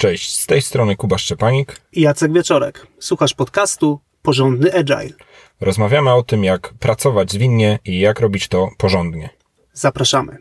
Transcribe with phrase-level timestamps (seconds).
[0.00, 2.86] Cześć, z tej strony Kuba Szczepanik i Jacek Wieczorek.
[2.98, 5.16] Słuchasz podcastu Porządny Agile.
[5.60, 9.30] Rozmawiamy o tym, jak pracować zwinnie i jak robić to porządnie.
[9.72, 10.36] Zapraszamy.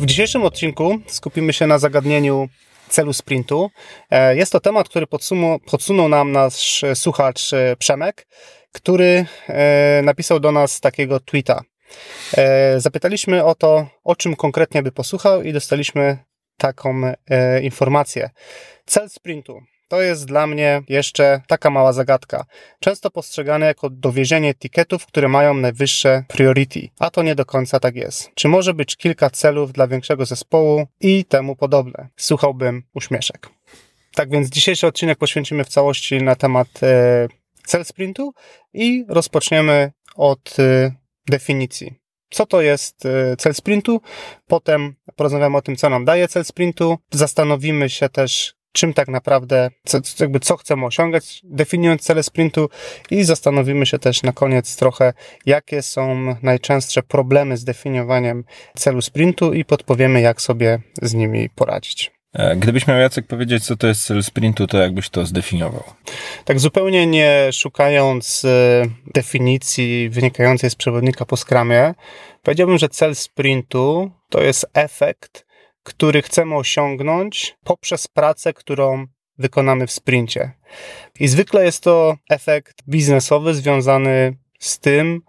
[0.00, 2.48] W dzisiejszym odcinku skupimy się na zagadnieniu
[2.88, 3.70] celu sprintu.
[4.10, 5.06] E, jest to temat, który
[5.70, 8.26] podsunął nam nasz słuchacz e, Przemek,
[8.76, 11.62] który e, napisał do nas takiego tweeta.
[12.76, 16.18] Zapytaliśmy o to, o czym konkretnie by posłuchał i dostaliśmy
[16.56, 17.02] taką
[17.62, 18.30] informację.
[18.86, 19.60] Cel sprintu.
[19.88, 22.44] To jest dla mnie jeszcze taka mała zagadka.
[22.80, 27.96] Często postrzegane jako dowiezienie etykietów, które mają najwyższe priority, a to nie do końca tak
[27.96, 28.30] jest.
[28.34, 32.08] Czy może być kilka celów dla większego zespołu i temu podobne?
[32.16, 33.48] Słuchałbym uśmieszek.
[34.14, 37.28] Tak więc dzisiejszy odcinek poświęcimy w całości na temat e,
[37.66, 38.32] cel sprintu
[38.72, 40.92] i rozpoczniemy od e,
[41.28, 41.94] definicji.
[42.30, 44.00] Co to jest e, cel sprintu?
[44.46, 46.98] Potem porozmawiamy o tym, co nam daje cel sprintu.
[47.10, 52.68] Zastanowimy się też, czym tak naprawdę, co, jakby co chcemy osiągać, definiując cele sprintu
[53.10, 55.12] i zastanowimy się też na koniec trochę,
[55.46, 58.44] jakie są najczęstsze problemy z definiowaniem
[58.76, 62.15] celu sprintu i podpowiemy, jak sobie z nimi poradzić.
[62.36, 65.84] E, gdybyś miał Jacek powiedzieć, co to jest cel sprintu, to jakbyś to zdefiniował?
[66.44, 68.82] Tak zupełnie nie szukając e,
[69.14, 71.94] definicji wynikającej z przewodnika po skramie,
[72.42, 75.46] powiedziałbym, że cel sprintu to jest efekt
[75.86, 79.06] który chcemy osiągnąć poprzez pracę, którą
[79.38, 80.52] wykonamy w sprincie.
[81.20, 85.20] I zwykle jest to efekt biznesowy związany z tym,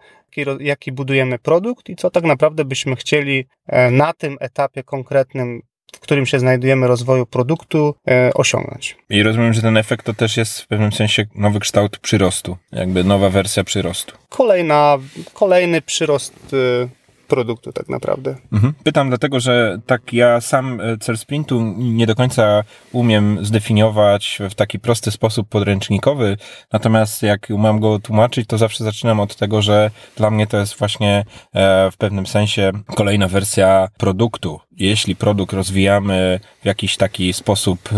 [0.60, 5.62] jaki budujemy produkt i co tak naprawdę byśmy chcieli e, na tym etapie konkretnym
[5.96, 8.98] w którym się znajdujemy rozwoju produktu, e, osiągnąć.
[9.10, 13.04] I rozumiem, że ten efekt to też jest w pewnym sensie nowy kształt przyrostu, jakby
[13.04, 14.16] nowa wersja przyrostu.
[14.30, 14.98] Kolejna,
[15.34, 16.88] kolejny przyrost e,
[17.28, 18.36] produktu tak naprawdę.
[18.54, 18.74] Mhm.
[18.84, 24.56] Pytam dlatego, że tak ja sam e, cel sprintu nie do końca umiem zdefiniować w
[24.56, 26.38] taki prosty sposób podręcznikowy,
[26.74, 30.76] natomiast jak mam go tłumaczyć, to zawsze zaczynam od tego, że dla mnie to jest
[30.80, 34.60] właśnie e, w pewnym sensie kolejna wersja produktu.
[34.72, 37.98] Jeśli produkt rozwijamy w jakiś taki sposób e,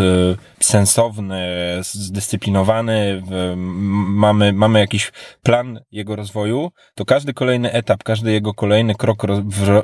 [0.60, 1.42] sensowny,
[1.82, 3.24] zdyscyplinowany,
[4.08, 5.12] mamy, mamy jakiś
[5.44, 9.19] plan jego rozwoju, to każdy kolejny etap, każdy jego kolejny krok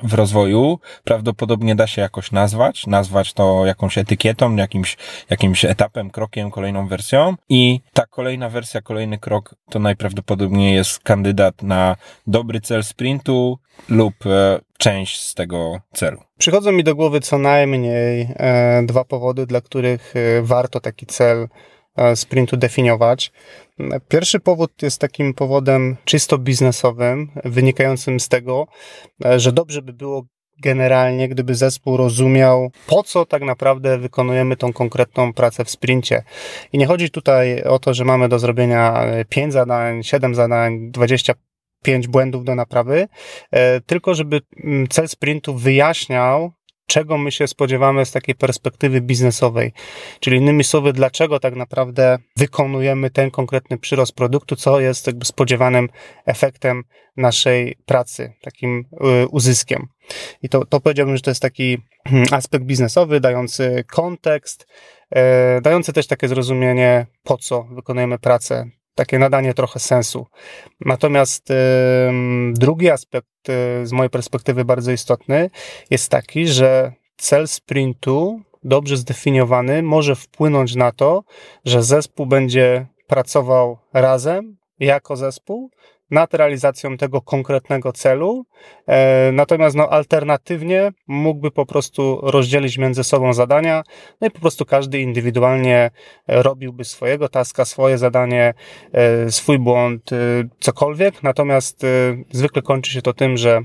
[0.03, 4.97] w rozwoju prawdopodobnie da się jakoś nazwać, nazwać to jakąś etykietą, jakimś,
[5.29, 11.63] jakimś etapem, krokiem, kolejną wersją i ta kolejna wersja, kolejny krok to najprawdopodobniej jest kandydat
[11.63, 11.95] na
[12.28, 13.59] dobry cel sprintu
[13.90, 16.22] lub e, część z tego celu.
[16.38, 21.47] Przychodzą mi do głowy co najmniej e, dwa powody, dla których e, warto taki cel
[22.16, 23.31] sprintu definiować.
[24.07, 28.67] Pierwszy powód jest takim powodem czysto biznesowym, wynikającym z tego,
[29.25, 30.25] e, że dobrze by było
[30.63, 36.23] generalnie, gdyby zespół rozumiał, po co tak naprawdę wykonujemy tą konkretną pracę w sprincie.
[36.73, 42.07] I nie chodzi tutaj o to, że mamy do zrobienia 5 zadań, 7 zadań, 25
[42.07, 43.07] błędów do naprawy,
[43.51, 46.51] e, tylko żeby mm, cel sprintu wyjaśniał,
[46.85, 49.73] czego my się spodziewamy z takiej perspektywy biznesowej.
[50.19, 55.90] Czyli innymi słowy, dlaczego tak naprawdę wykonujemy ten konkretny przyrost produktu, co jest jakby spodziewanym
[56.25, 56.84] efektem
[57.18, 58.85] naszej pracy, takim
[59.24, 59.88] y, uzyskiem.
[60.41, 64.68] I to, to powiedziałbym, że to jest taki hmm, aspekt biznesowy, dający kontekst,
[65.16, 70.28] e, dający też takie zrozumienie, po co wykonujemy pracę, takie nadanie trochę sensu.
[70.79, 71.53] Natomiast
[72.53, 75.50] drugi aspekt y, z mojej perspektywy bardzo istotny
[75.89, 81.23] jest taki, że cel sprintu dobrze zdefiniowany może wpłynąć na to,
[81.66, 85.72] że zespół będzie pracował razem jako zespół
[86.11, 88.45] nad realizacją tego konkretnego celu.
[88.88, 93.83] E, natomiast no, alternatywnie mógłby po prostu rozdzielić między sobą zadania,
[94.21, 95.91] no i po prostu każdy indywidualnie
[96.27, 98.53] robiłby swojego taska, swoje zadanie,
[98.94, 100.15] e, swój błąd, e,
[100.59, 101.23] cokolwiek.
[101.23, 101.85] Natomiast
[102.31, 103.61] zwykle kończy się to tym, że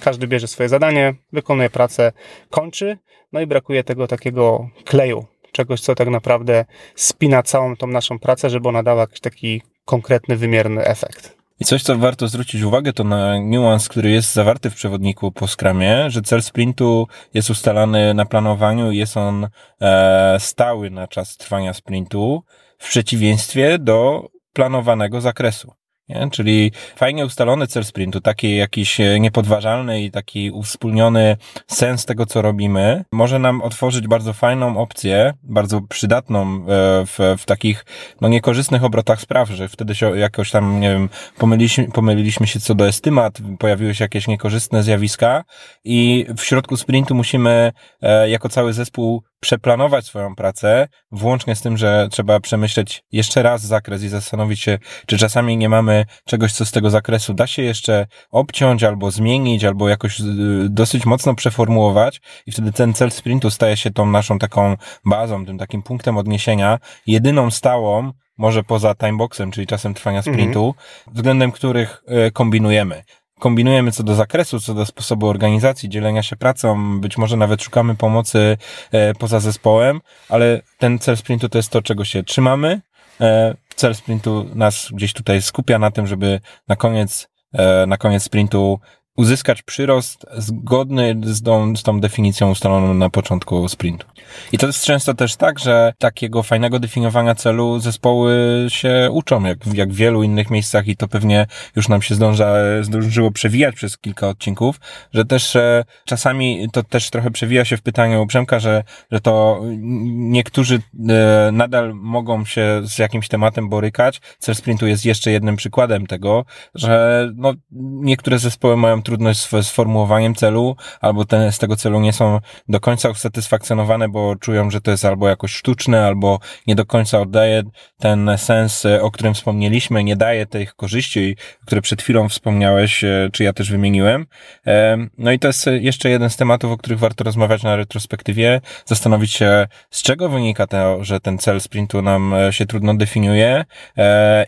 [0.00, 2.12] każdy bierze swoje zadanie, wykonuje pracę,
[2.50, 2.98] kończy,
[3.32, 6.64] no i brakuje tego takiego kleju, czegoś, co tak naprawdę
[6.94, 11.35] spina całą tą naszą pracę, żeby ona dała jakiś taki konkretny, wymierny efekt.
[11.60, 15.46] I coś, co warto zwrócić uwagę, to na niuans, który jest zawarty w przewodniku po
[15.46, 19.48] skramie, że cel sprintu jest ustalany na planowaniu i jest on
[19.80, 22.42] e, stały na czas trwania sprintu,
[22.78, 25.72] w przeciwieństwie do planowanego zakresu.
[26.08, 26.28] Nie?
[26.30, 31.36] Czyli fajnie ustalony cel sprintu, taki jakiś e, niepodważalny i taki uwspólniony
[31.66, 36.62] sens tego, co robimy, może nam otworzyć bardzo fajną opcję, bardzo przydatną e,
[37.06, 37.84] w, w takich
[38.20, 41.08] no, niekorzystnych obrotach spraw, że wtedy się jakoś tam, nie wiem,
[41.38, 45.44] pomyliliśmy, pomyliliśmy się co do estymat, pojawiły się jakieś niekorzystne zjawiska
[45.84, 51.76] i w środku sprintu musimy e, jako cały zespół przeplanować swoją pracę, włącznie z tym,
[51.76, 56.64] że trzeba przemyśleć jeszcze raz zakres i zastanowić się, czy czasami nie mamy czegoś, co
[56.64, 60.24] z tego zakresu da się jeszcze obciąć albo zmienić, albo jakoś y,
[60.68, 62.20] dosyć mocno przeformułować.
[62.46, 66.78] I wtedy ten cel sprintu staje się tą naszą taką bazą, tym takim punktem odniesienia,
[67.06, 71.14] jedyną stałą, może poza timeboxem, czyli czasem trwania sprintu, mhm.
[71.14, 73.02] względem których y, kombinujemy
[73.40, 77.94] kombinujemy co do zakresu, co do sposobu organizacji, dzielenia się pracą, być może nawet szukamy
[77.94, 78.56] pomocy
[78.92, 82.80] e, poza zespołem, ale ten cel sprintu to jest to, czego się trzymamy.
[83.20, 88.22] E, cel sprintu nas gdzieś tutaj skupia na tym, żeby na koniec, e, na koniec
[88.22, 88.80] sprintu
[89.16, 94.06] uzyskać przyrost zgodny z tą, z tą definicją ustaloną na początku sprintu.
[94.52, 99.58] I to jest często też tak, że takiego fajnego definiowania celu zespoły się uczą, jak,
[99.74, 101.46] jak w wielu innych miejscach i to pewnie
[101.76, 104.80] już nam się zdąża, zdążyło przewijać przez kilka odcinków,
[105.12, 109.60] że też e, czasami to też trochę przewija się w pytaniu Przemka, że, że to
[110.06, 114.20] niektórzy e, nadal mogą się z jakimś tematem borykać.
[114.38, 117.54] Cel sprintu jest jeszcze jednym przykładem tego, że no,
[118.00, 122.80] niektóre zespoły mają trudność z sformułowaniem celu, albo ten, z tego celu nie są do
[122.80, 127.62] końca usatysfakcjonowane, bo czują, że to jest albo jakoś sztuczne, albo nie do końca oddaje
[127.98, 131.36] ten sens, o którym wspomnieliśmy, nie daje tych korzyści,
[131.66, 134.26] które przed chwilą wspomniałeś, e, czy ja też wymieniłem.
[134.66, 138.60] E, no i to jest jeszcze jeden z tematów, o których warto rozmawiać na retrospektywie,
[138.84, 143.64] zastanowić się, z czego wynika to, że ten cel sprintu nam e, się trudno definiuje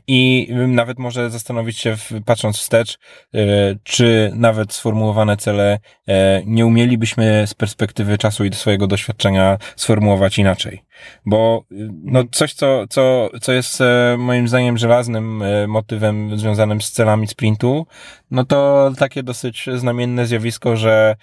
[0.06, 2.99] i nawet może zastanowić się, patrząc wstecz,
[3.82, 5.78] czy na nawet sformułowane cele
[6.08, 10.84] e, nie umielibyśmy z perspektywy czasu i swojego doświadczenia sformułować inaczej.
[11.26, 16.80] Bo y, no, coś, co, co, co jest e, moim zdaniem żelaznym e, motywem związanym
[16.80, 17.86] z celami sprintu,
[18.30, 21.16] no to takie dosyć znamienne zjawisko, że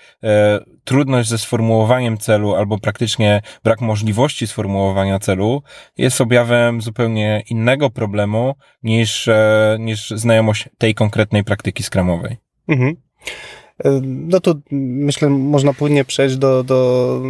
[0.83, 5.63] trudność ze sformułowaniem celu albo praktycznie brak możliwości sformułowania celu
[5.97, 9.29] jest objawem zupełnie innego problemu niż,
[9.79, 12.37] niż znajomość tej konkretnej praktyki skramowej.
[12.67, 13.04] Mhm.
[13.83, 17.21] E, no to myślę, można płynnie przejść do, do,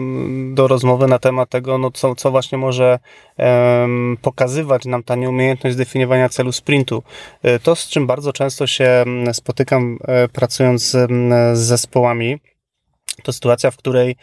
[0.54, 3.00] do rozmowy na temat tego, no co, co właśnie może
[3.38, 7.04] um, pokazywać nam ta nieumiejętność definiowania celu sprintu.
[7.44, 11.12] E, to, z czym bardzo często się spotykam e, pracując z,
[11.54, 12.40] z zespołami,
[13.24, 14.16] to sytuacja, w której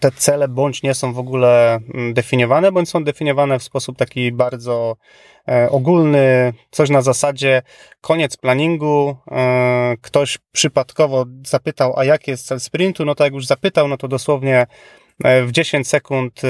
[0.00, 1.80] te cele bądź nie są w ogóle
[2.12, 4.96] definiowane, bądź są definiowane w sposób taki bardzo
[5.70, 7.62] ogólny, coś na zasadzie
[8.00, 13.46] koniec planningu, e, ktoś przypadkowo zapytał, a jaki jest cel sprintu, no to jak już
[13.46, 14.66] zapytał, no to dosłownie
[15.24, 16.42] e, w 10 sekund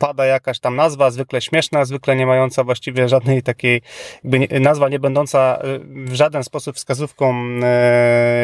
[0.00, 3.82] pada jakaś tam nazwa, zwykle śmieszna, zwykle nie mająca właściwie żadnej takiej,
[4.24, 7.34] jakby nazwa nie będąca w żaden sposób wskazówką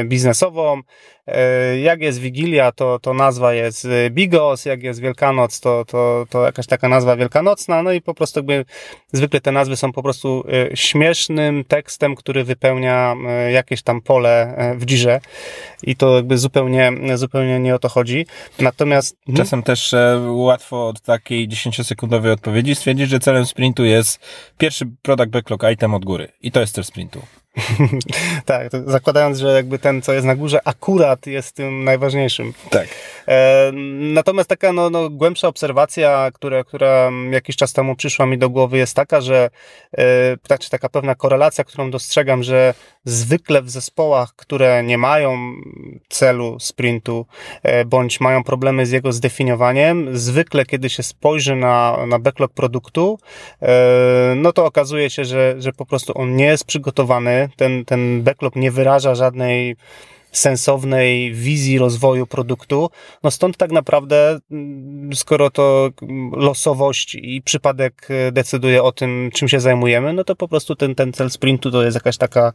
[0.04, 0.82] biznesową,
[1.26, 6.26] E, jak jest Wigilia, to, to nazwa jest e, Bigos, jak jest Wielkanoc, to, to,
[6.30, 8.64] to jakaś taka nazwa wielkanocna, no i po prostu jakby
[9.12, 13.16] zwykle te nazwy są po prostu e, śmiesznym tekstem, który wypełnia
[13.52, 15.20] jakieś tam pole w dzirze
[15.82, 18.26] i to jakby zupełnie, zupełnie nie o to chodzi.
[18.58, 19.16] Natomiast...
[19.28, 19.36] Mhm.
[19.36, 19.94] Czasem też
[20.26, 24.20] łatwo od takiej 10-sekundowej odpowiedzi stwierdzić, że celem sprintu jest
[24.58, 27.22] pierwszy product backlog item od góry i to jest cel sprintu.
[28.44, 32.52] tak, zakładając, że jakby ten, co jest na górze, akurat jest tym najważniejszym.
[32.70, 32.88] Tak.
[33.28, 33.73] E,
[34.14, 38.78] natomiast taka no, no, głębsza obserwacja, która, która jakiś czas temu przyszła mi do głowy,
[38.78, 39.50] jest taka, że
[39.99, 40.02] e,
[40.49, 45.52] tak, czy taka pewna korelacja, którą dostrzegam, że zwykle w zespołach, które nie mają
[46.09, 47.26] celu sprintu,
[47.62, 53.18] e, bądź mają problemy z jego zdefiniowaniem, zwykle kiedy się spojrzy na, na backlog produktu,
[54.37, 58.56] no to okazuje się, że, że po prostu on nie jest przygotowany, ten, ten backlog
[58.56, 59.76] nie wyraża żadnej
[60.38, 62.90] sensownej wizji rozwoju produktu.
[63.23, 65.90] No stąd tak naprawdę, mm, skoro to
[66.33, 70.95] losowość i przypadek e, decyduje o tym, czym się zajmujemy, no to po prostu ten,
[70.95, 72.52] ten cel sprintu to jest jakaś taka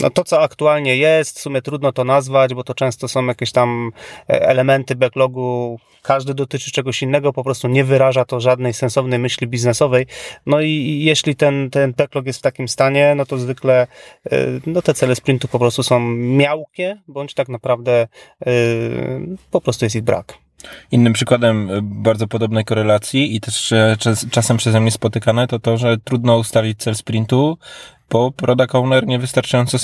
[0.00, 3.52] no to, co aktualnie jest, w sumie trudno to nazwać, bo to często są jakieś
[3.52, 3.90] tam
[4.30, 9.46] e, elementy backlogu, każdy dotyczy czegoś innego, po prostu nie wyraża to żadnej sensownej myśli
[9.46, 10.06] biznesowej.
[10.46, 13.86] No i jeśli ten, ten backlog jest w takim stanie, no to zwykle
[14.30, 17.92] e, no te cele sprintu po prostu są miałkie, bądź tak naprawdę
[18.46, 18.50] e,
[19.50, 20.38] po prostu jest ich brak.
[20.92, 23.74] Innym przykładem bardzo podobnej korelacji i też
[24.30, 27.58] czasem przeze mnie spotykane to to, że trudno ustalić cel sprintu
[28.10, 29.78] bo product owner niewystarczająco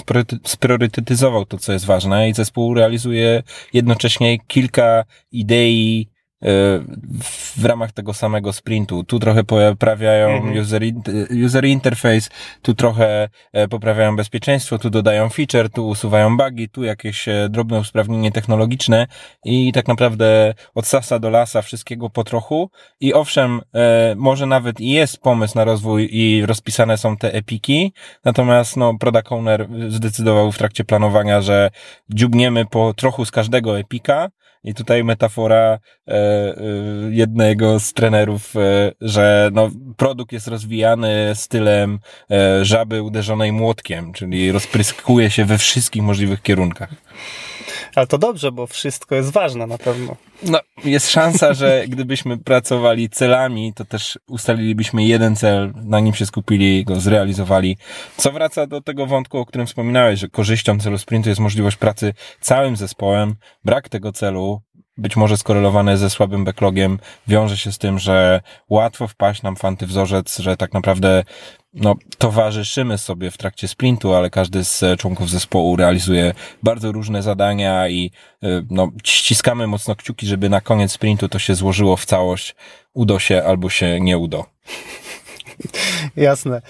[0.45, 3.42] spriorytetyzował to, co jest ważne i zespół realizuje
[3.73, 6.09] jednocześnie kilka idei,
[7.57, 9.05] w ramach tego samego sprintu.
[9.05, 10.59] Tu trochę poprawiają mhm.
[10.59, 10.83] user,
[11.45, 12.31] user interface,
[12.62, 17.79] tu trochę e, poprawiają bezpieczeństwo, tu dodają feature, tu usuwają bugi, tu jakieś e, drobne
[17.79, 19.07] usprawnienie technologiczne
[19.45, 24.81] i tak naprawdę od sasa do lasa wszystkiego po trochu i owszem, e, może nawet
[24.81, 27.93] i jest pomysł na rozwój i rozpisane są te epiki,
[28.25, 31.71] natomiast no, product owner zdecydował w trakcie planowania, że
[32.11, 34.29] dziubniemy po trochu z każdego epika,
[34.65, 36.55] i tutaj metafora e, e,
[37.11, 41.99] jednego z trenerów, e, że no, produkt jest rozwijany stylem
[42.63, 46.91] żaby uderzonej młotkiem, czyli rozpryskuje się we wszystkich możliwych kierunkach.
[47.97, 50.17] Ale to dobrze, bo wszystko jest ważne na pewno.
[50.43, 56.26] No, jest szansa, że gdybyśmy pracowali celami, to też ustalilibyśmy jeden cel, na nim się
[56.26, 57.76] skupili, go zrealizowali.
[58.17, 62.15] Co wraca do tego wątku, o którym wspominałeś, że korzyścią celu sprintu jest możliwość pracy
[62.41, 63.35] całym zespołem.
[63.65, 64.61] Brak tego celu
[64.99, 69.65] być może skorelowane ze słabym backlogiem, wiąże się z tym, że łatwo wpaść nam w
[69.65, 71.25] antywzorzec, że tak naprawdę
[71.75, 77.88] no, towarzyszymy sobie w trakcie sprintu, ale każdy z członków zespołu realizuje bardzo różne zadania
[77.88, 78.11] i
[78.45, 82.55] y, no, ściskamy mocno kciuki, żeby na koniec sprintu to się złożyło w całość,
[82.95, 84.45] udo się albo się nie udo.
[86.17, 86.63] Jasne.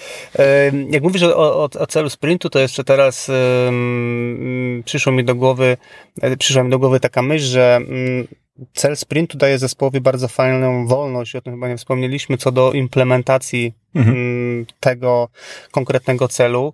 [0.91, 3.29] Jak mówisz o, o, o, celu sprintu, to jeszcze teraz
[3.65, 5.77] um, przyszło mi do głowy,
[6.23, 8.27] e, przyszła mi do głowy taka myśl, że um,
[8.75, 13.73] cel sprintu daje zespołowi bardzo fajną wolność, o tym chyba nie wspomnieliśmy, co do implementacji
[13.97, 14.17] Mhm.
[14.17, 14.46] Mm,
[14.81, 15.29] tego
[15.71, 16.73] konkretnego celu.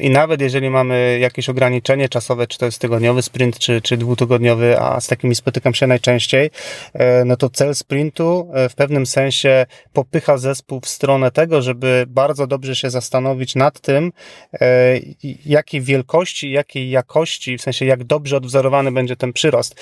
[0.00, 4.80] I nawet jeżeli mamy jakieś ograniczenie czasowe, czy to jest tygodniowy sprint, czy, czy dwutygodniowy,
[4.80, 6.50] a z takimi spotykam się najczęściej,
[6.94, 12.04] e, no to cel sprintu e, w pewnym sensie popycha zespół w stronę tego, żeby
[12.08, 14.12] bardzo dobrze się zastanowić nad tym,
[14.52, 15.00] e,
[15.46, 19.80] jakiej wielkości, jakiej jakości, w sensie jak dobrze odwzorowany będzie ten przyrost.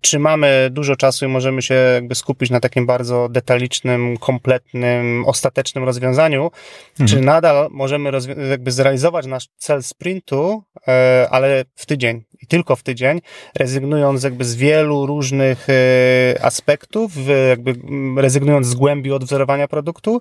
[0.00, 5.71] Czy mamy dużo czasu i możemy się jakby skupić na takim bardzo detalicznym, kompletnym, ostatecznym
[5.74, 6.50] rozwiązaniu,
[6.90, 7.08] mhm.
[7.08, 8.10] czy nadal możemy
[8.50, 13.20] jakby zrealizować nasz cel sprintu, e, ale w tydzień i tylko w tydzień,
[13.56, 17.12] rezygnując jakby z wielu różnych e, aspektów,
[17.48, 17.74] jakby
[18.16, 20.20] rezygnując z głębi odwzorowania produktu,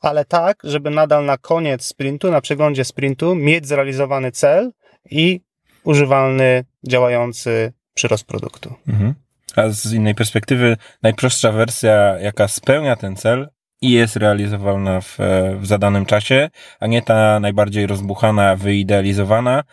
[0.00, 4.72] ale tak, żeby nadal na koniec sprintu, na przeglądzie sprintu mieć zrealizowany cel
[5.10, 5.40] i
[5.84, 8.74] używalny, działający przyrost produktu.
[8.88, 9.14] Mhm.
[9.56, 13.48] A z innej perspektywy, najprostsza wersja, jaka spełnia ten cel,
[13.82, 15.18] i jest realizowalna w,
[15.60, 19.64] w zadanym czasie, a nie ta najbardziej rozbuchana, wyidealizowana,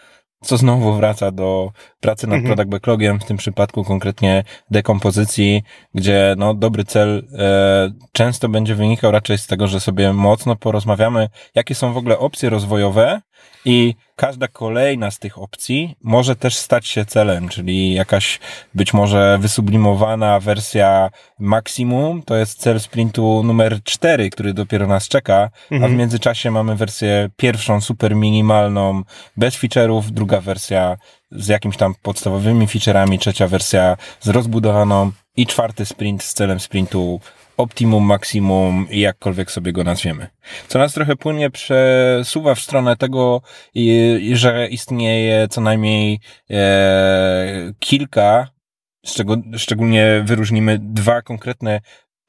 [0.42, 2.56] co znowu wraca do pracy nad mhm.
[2.56, 9.12] product backlogiem, w tym przypadku konkretnie dekompozycji, gdzie no, dobry cel e, często będzie wynikał
[9.12, 13.22] raczej z tego, że sobie mocno porozmawiamy, jakie są w ogóle opcje rozwojowe
[13.66, 18.40] i każda kolejna z tych opcji może też stać się celem, czyli jakaś
[18.74, 25.44] być może wysublimowana wersja maksimum, to jest cel sprintu numer 4, który dopiero nas czeka,
[25.44, 25.52] mhm.
[25.70, 25.98] a w mhm.
[25.98, 29.04] międzyczasie mamy wersję pierwszą super minimalną,
[29.38, 30.98] bez feature'ów, druga wersja
[31.32, 37.20] z jakimiś tam podstawowymi feature'ami, trzecia wersja z rozbudowaną i czwarty sprint z celem sprintu
[37.58, 40.28] optimum, maksimum i jakkolwiek sobie go nazwiemy.
[40.68, 43.42] Co nas trochę płynnie przesuwa w stronę tego,
[44.34, 48.48] że istnieje co najmniej e, kilka,
[49.58, 51.82] szczególnie wyróżnimy dwa konkretne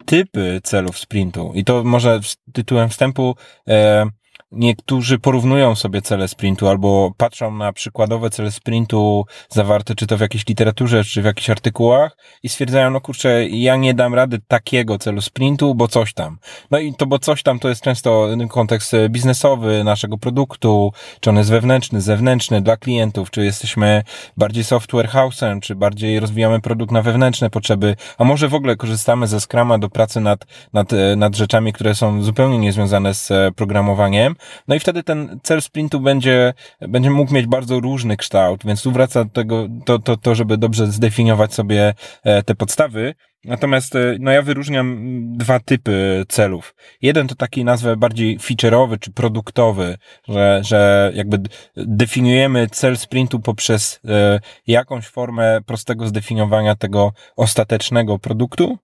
[0.04, 1.52] typy celów sprintu.
[1.54, 2.20] I to może
[2.52, 3.36] tytułem wstępu
[3.68, 4.06] e,
[4.50, 10.20] niektórzy porównują sobie cele sprintu albo patrzą na przykładowe cele sprintu zawarte czy to w
[10.20, 14.98] jakiejś literaturze, czy w jakichś artykułach i stwierdzają, no kurczę, ja nie dam rady takiego
[14.98, 16.38] celu sprintu, bo coś tam.
[16.70, 21.36] No i to, bo coś tam to jest często kontekst biznesowy naszego produktu, czy on
[21.36, 24.02] jest wewnętrzny, zewnętrzny dla klientów, czy jesteśmy
[24.36, 29.26] bardziej software house'em, czy bardziej rozwijamy produkt na wewnętrzne potrzeby, a może w ogóle korzystamy
[29.26, 34.34] ze Scrama do pracy nad, nad, nad rzeczami, które są zupełnie niezwiązane z programowaniem,
[34.68, 38.92] no i wtedy ten cel sprintu będzie, będzie mógł mieć bardzo różny kształt, więc tu
[38.92, 43.14] wraca do tego, to, to, to, żeby dobrze zdefiniować sobie e, te podstawy.
[43.44, 44.98] Natomiast e, no ja wyróżniam
[45.36, 46.74] dwa typy celów.
[47.02, 51.38] Jeden to taki nazwę bardziej feature'owy czy produktowy, że, że jakby
[51.76, 58.78] definiujemy cel sprintu poprzez e, jakąś formę prostego zdefiniowania tego ostatecznego produktu.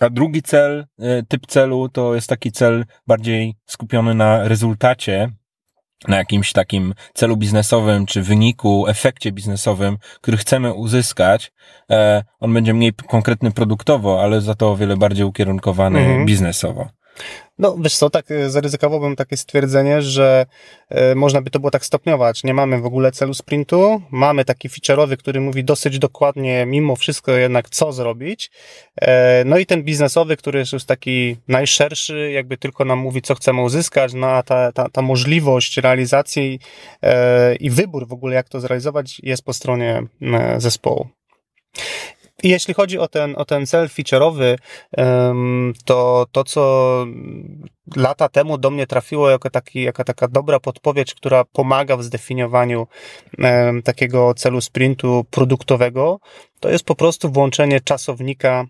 [0.00, 5.30] A drugi cel, e, typ celu to jest taki cel bardziej skupiony na rezultacie,
[6.08, 11.52] na jakimś takim celu biznesowym, czy wyniku, efekcie biznesowym, który chcemy uzyskać.
[11.90, 16.26] E, on będzie mniej konkretny produktowo, ale za to o wiele bardziej ukierunkowany mhm.
[16.26, 16.88] biznesowo.
[17.58, 20.46] No, wiesz co, tak e, zaryzykowałbym takie stwierdzenie, że
[20.88, 22.44] e, można by to było tak stopniować.
[22.44, 27.32] Nie mamy w ogóle celu sprintu, mamy taki feature'owy, który mówi dosyć dokładnie, mimo wszystko
[27.32, 28.50] jednak, co zrobić.
[29.00, 33.34] E, no i ten biznesowy, który jest już taki najszerszy, jakby tylko nam mówi, co
[33.34, 36.60] chcemy uzyskać, no a ta, ta, ta możliwość realizacji
[37.60, 40.02] i wybór w ogóle, jak to zrealizować, jest po stronie
[40.58, 41.08] zespołu.
[42.44, 44.56] Jeśli chodzi o ten, o ten cel feature'owy,
[45.84, 47.06] to to, co
[47.96, 52.86] lata temu do mnie trafiło jako, taki, jako taka dobra podpowiedź, która pomaga w zdefiniowaniu
[53.84, 56.20] takiego celu sprintu produktowego,
[56.60, 58.64] to jest po prostu włączenie czasownika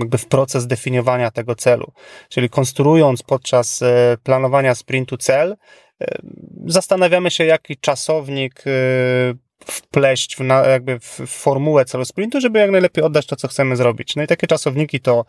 [0.00, 1.92] jakby w proces definiowania tego celu.
[2.28, 5.56] Czyli konstruując podczas e, planowania sprintu cel,
[6.00, 6.18] e,
[6.66, 8.70] zastanawiamy się, jaki czasownik e,
[9.66, 13.76] wpleść w, na, jakby w formułę celu sprintu, żeby jak najlepiej oddać to, co chcemy
[13.76, 14.16] zrobić.
[14.16, 15.24] No i takie czasowniki to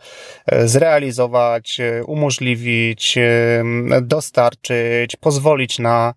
[0.46, 3.64] e, zrealizować, e, umożliwić, e,
[4.02, 6.14] dostarczyć, pozwolić na,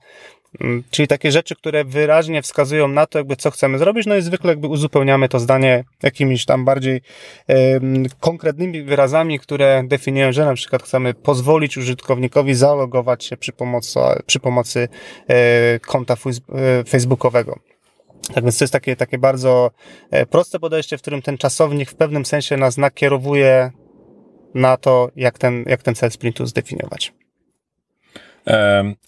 [0.91, 4.49] Czyli takie rzeczy, które wyraźnie wskazują na to, jakby co chcemy zrobić, no i zwykle
[4.49, 7.01] jakby uzupełniamy to zdanie jakimiś tam bardziej
[8.19, 14.39] konkretnymi wyrazami, które definiują, że na przykład chcemy pozwolić użytkownikowi zalogować się przy pomocy, przy
[14.39, 14.87] pomocy
[15.87, 16.15] konta
[16.87, 17.68] facebookowego.
[18.33, 19.71] Tak więc to jest takie, takie bardzo
[20.11, 23.71] e, proste podejście, w którym ten czasownik w pewnym sensie nas nakierowuje
[24.53, 27.13] na to, jak ten, jak ten cel sprintu zdefiniować.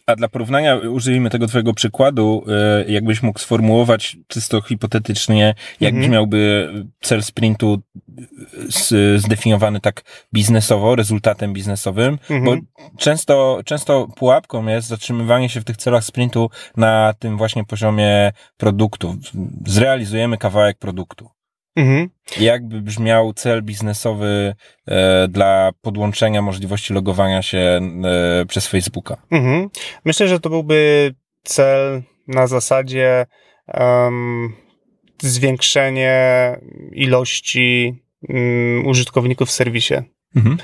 [0.06, 6.02] A dla porównania użyjmy tego twojego przykładu, e, jakbyś mógł sformułować czysto hipotetycznie, jak mhm.
[6.02, 6.70] brzmiałby
[7.02, 7.82] cel sprintu
[9.18, 10.02] zdefiniowany tak
[10.34, 12.44] biznesowo, rezultatem biznesowym, mhm.
[12.44, 12.56] bo
[12.98, 19.16] często, często pułapką jest zatrzymywanie się w tych celach sprintu na tym właśnie poziomie produktu.
[19.66, 21.30] Zrealizujemy kawałek produktu.
[21.76, 22.10] Mhm.
[22.40, 24.56] Jakby brzmiał cel biznesowy
[24.88, 29.18] e, dla podłączenia możliwości logowania się e, przez Facebooka?
[29.32, 29.70] Mhm.
[30.06, 31.12] Myślę, że to byłby
[31.44, 33.26] cel na zasadzie
[33.68, 34.54] um,
[35.22, 36.58] zwiększenie
[36.92, 39.96] ilości um, użytkowników w serwisie.
[40.36, 40.58] Mhm.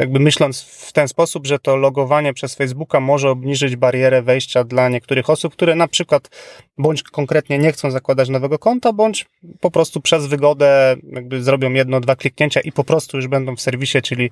[0.00, 4.88] Jakby myśląc w ten sposób, że to logowanie przez Facebooka może obniżyć barierę wejścia dla
[4.88, 6.30] niektórych osób, które na przykład
[6.78, 9.26] bądź konkretnie nie chcą zakładać nowego konta, bądź
[9.60, 13.60] po prostu przez wygodę jakby zrobią jedno, dwa kliknięcia i po prostu już będą w
[13.60, 14.30] serwisie, czyli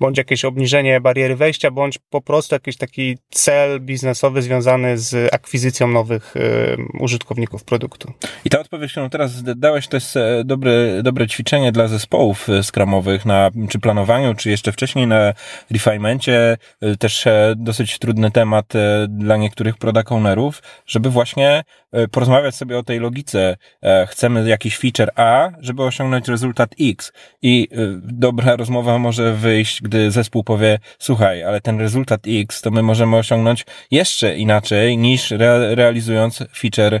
[0.00, 5.88] bądź jakieś obniżenie bariery wejścia, bądź po prostu jakiś taki cel biznesowy związany z akwizycją
[5.88, 8.12] nowych y, użytkowników produktu.
[8.44, 12.62] I ta odpowiedź, którą teraz dałeś, to jest e, dobre, dobre ćwiczenie dla zespołów e,
[12.62, 15.32] skramowych na, czy planowaniu, czy jeszcze wcześniej na
[15.70, 17.24] refinemencie, e, też
[17.56, 18.72] dosyć trudny temat
[19.08, 21.64] dla niektórych product ownerów, żeby właśnie
[21.96, 23.56] E, porozmawiać sobie o tej logice.
[23.82, 27.12] E, chcemy jakiś feature A, żeby osiągnąć rezultat X.
[27.42, 32.70] I e, dobra rozmowa może wyjść, gdy zespół powie, słuchaj, ale ten rezultat X to
[32.70, 35.30] my możemy osiągnąć jeszcze inaczej niż
[35.74, 37.00] realizując feature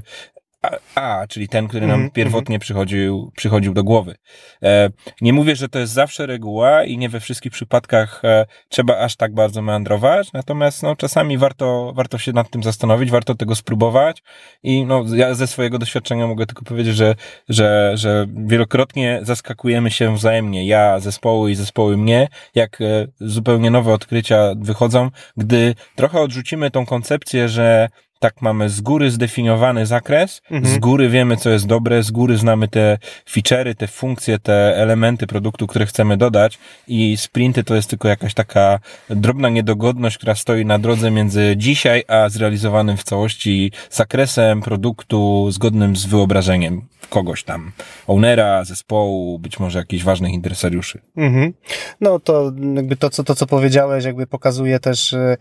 [0.94, 4.14] a, czyli ten, który nam mm, pierwotnie przychodził, przychodził do głowy.
[4.62, 8.98] E, nie mówię, że to jest zawsze reguła i nie we wszystkich przypadkach e, trzeba
[8.98, 13.54] aż tak bardzo meandrować, natomiast no, czasami warto, warto się nad tym zastanowić, warto tego
[13.54, 14.22] spróbować
[14.62, 17.14] i no, ja ze swojego doświadczenia mogę tylko powiedzieć, że,
[17.48, 23.92] że, że wielokrotnie zaskakujemy się wzajemnie, ja, zespoły i zespoły mnie, jak e, zupełnie nowe
[23.92, 30.74] odkrycia wychodzą, gdy trochę odrzucimy tą koncepcję, że tak mamy z góry zdefiniowany zakres, mhm.
[30.74, 32.98] z góry wiemy, co jest dobre, z góry znamy te
[33.30, 38.34] feature'y, te funkcje, te elementy produktu, które chcemy dodać i sprinty to jest tylko jakaś
[38.34, 38.78] taka
[39.10, 45.96] drobna niedogodność, która stoi na drodze między dzisiaj, a zrealizowanym w całości zakresem produktu zgodnym
[45.96, 47.72] z wyobrażeniem kogoś tam,
[48.06, 51.00] ownera, zespołu, być może jakichś ważnych interesariuszy.
[51.16, 51.52] Mhm.
[52.00, 55.36] No to jakby to co, to, co powiedziałeś, jakby pokazuje też, e,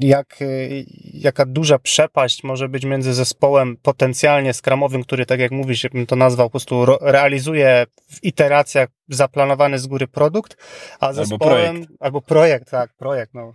[0.00, 0.46] jak, e,
[1.12, 6.16] jaka duża przepaść może być między zespołem potencjalnie skramowym, który, tak jak mówisz, bym to
[6.16, 10.56] nazwał, po prostu realizuje w iteracjach zaplanowany z góry produkt,
[11.00, 13.52] a zespołem, albo projekt, albo projekt tak, projekt, no,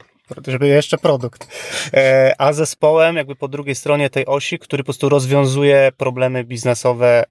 [0.47, 1.47] żeby jeszcze produkt.
[1.93, 7.23] E, a zespołem, jakby po drugiej stronie tej osi, który po prostu rozwiązuje problemy biznesowe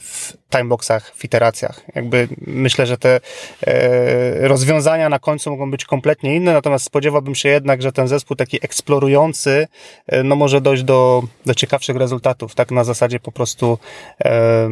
[0.00, 1.82] w timeboxach, w iteracjach.
[1.94, 3.20] Jakby myślę, że te
[3.66, 8.36] e, rozwiązania na końcu mogą być kompletnie inne, natomiast spodziewałbym się jednak, że ten zespół
[8.36, 9.68] taki eksplorujący,
[10.06, 13.78] e, no może dojść do, do ciekawszych rezultatów, tak na zasadzie po prostu
[14.24, 14.68] e,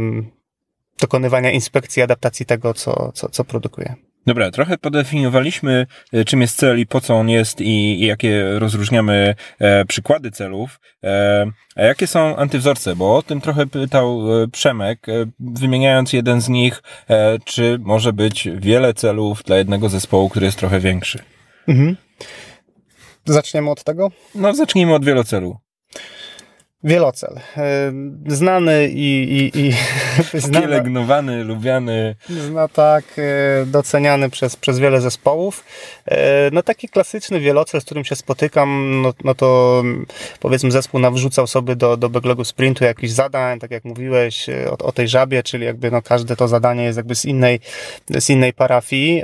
[1.01, 3.95] dokonywania inspekcji, adaptacji tego, co, co, co produkuje.
[4.27, 8.59] Dobra, trochę podefiniowaliśmy, e, czym jest cel i po co on jest i, i jakie
[8.59, 10.81] rozróżniamy e, przykłady celów.
[11.05, 12.97] E, a jakie są antywzorce?
[12.97, 18.13] Bo o tym trochę pytał e, Przemek, e, wymieniając jeden z nich, e, czy może
[18.13, 21.19] być wiele celów dla jednego zespołu, który jest trochę większy.
[21.69, 21.97] Mhm.
[23.25, 24.11] Zaczniemy od tego?
[24.35, 25.57] No, zacznijmy od wielocelu.
[26.85, 27.41] Wielocel.
[27.57, 27.93] E,
[28.27, 29.73] znany i, i, i
[30.41, 32.17] znany, Pielęgnowany, lubiany.
[32.53, 35.65] No tak, e, doceniany przez, przez wiele zespołów.
[36.07, 39.83] E, no taki klasyczny wielocel, z którym się spotykam, no, no to
[40.41, 44.93] powiedzmy zespół nawrzucał sobie do, do backlogu sprintu jakiś zadań, tak jak mówiłeś o, o
[44.93, 47.61] tej żabie, czyli jakby no każde to zadanie jest jakby z innej,
[48.19, 49.23] z innej parafii.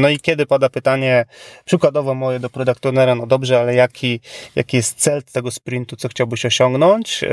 [0.00, 1.24] No i kiedy pada pytanie,
[1.64, 4.20] przykładowo moje do product ownera, no dobrze, ale jaki,
[4.56, 6.73] jaki jest cel tego sprintu, co chciałbyś osiągnąć?
[6.74, 7.28] Osiągnąć, e,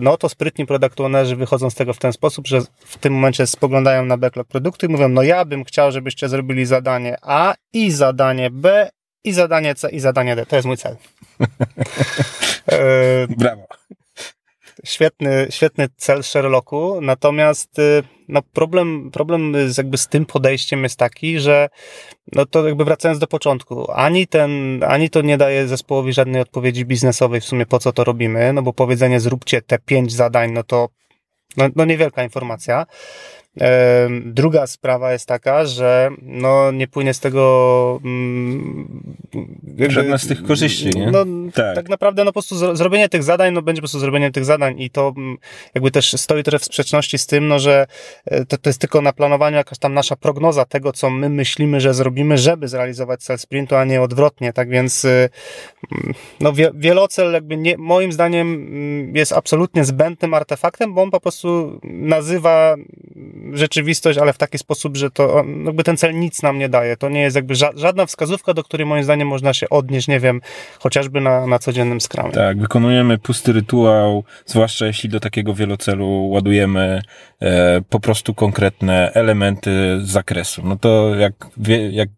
[0.00, 3.46] no to sprytni product ownerzy wychodzą z tego w ten sposób, że w tym momencie
[3.46, 7.90] spoglądają na backlog produktu i mówią, no ja bym chciał, żebyście zrobili zadanie A i
[7.90, 8.90] zadanie B
[9.24, 10.46] i zadanie C i zadanie D.
[10.46, 10.96] To jest mój cel.
[12.72, 13.66] E, Brawo
[14.84, 20.98] świetny, świetny cel Sherlocku, natomiast y, no problem, problem z, jakby z tym podejściem jest
[20.98, 21.68] taki, że
[22.32, 26.84] no to jakby wracając do początku, ani ten, ani to nie daje zespołowi żadnej odpowiedzi
[26.84, 30.62] biznesowej w sumie po co to robimy, no bo powiedzenie zróbcie te pięć zadań, no
[30.62, 30.88] to
[31.56, 32.86] no, no niewielka informacja.
[34.24, 39.14] Druga sprawa jest taka, że no, nie płynie z tego mm,
[39.88, 41.10] żadna z tych korzyści, nie?
[41.10, 41.74] No, tak.
[41.74, 44.80] tak naprawdę no, po prostu zrobienie tych zadań, no będzie po prostu zrobienie tych zadań
[44.80, 45.36] i to mm,
[45.74, 47.86] jakby też stoi trochę w sprzeczności z tym, no, że
[48.24, 51.80] e, to, to jest tylko na planowaniu jakaś tam nasza prognoza tego, co my myślimy,
[51.80, 55.28] że zrobimy, żeby zrealizować cel sprintu, a nie odwrotnie, tak więc y,
[55.92, 58.66] mm, no, wielocel jakby nie, moim zdaniem
[59.16, 62.76] jest absolutnie zbędnym artefaktem, bo on po prostu nazywa
[63.52, 66.96] rzeczywistość, ale w taki sposób, że to jakby ten cel nic nam nie daje.
[66.96, 70.40] To nie jest jakby żadna wskazówka, do której moim zdaniem można się odnieść, nie wiem,
[70.78, 72.32] chociażby na, na codziennym skramie.
[72.32, 77.02] Tak, wykonujemy pusty rytuał, zwłaszcza jeśli do takiego wielocelu ładujemy
[77.42, 80.62] e, po prostu konkretne elementy z zakresu.
[80.64, 82.08] No to jak, wie, jak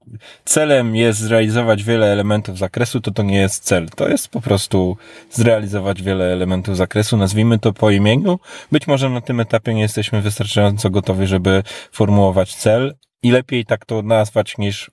[0.44, 3.88] celem jest zrealizować wiele elementów zakresu, to to nie jest cel.
[3.88, 4.96] To jest po prostu
[5.30, 8.38] zrealizować wiele elementów zakresu, nazwijmy to po imieniu.
[8.72, 13.64] Być może na tym etapie nie jesteśmy wystarczająco gotowi gotowy, żeby formułować cel i lepiej
[13.64, 14.90] tak to nazwać niż y,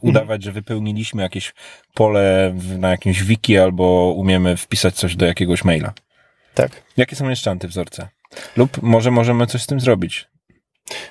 [0.00, 1.54] udawać, że wypełniliśmy jakieś
[1.94, 5.92] pole w, na jakimś wiki albo umiemy wpisać coś do jakiegoś maila.
[6.54, 6.82] Tak.
[6.96, 8.08] Jakie są jeszcze antywzorce?
[8.56, 10.28] Lub może możemy coś z tym zrobić?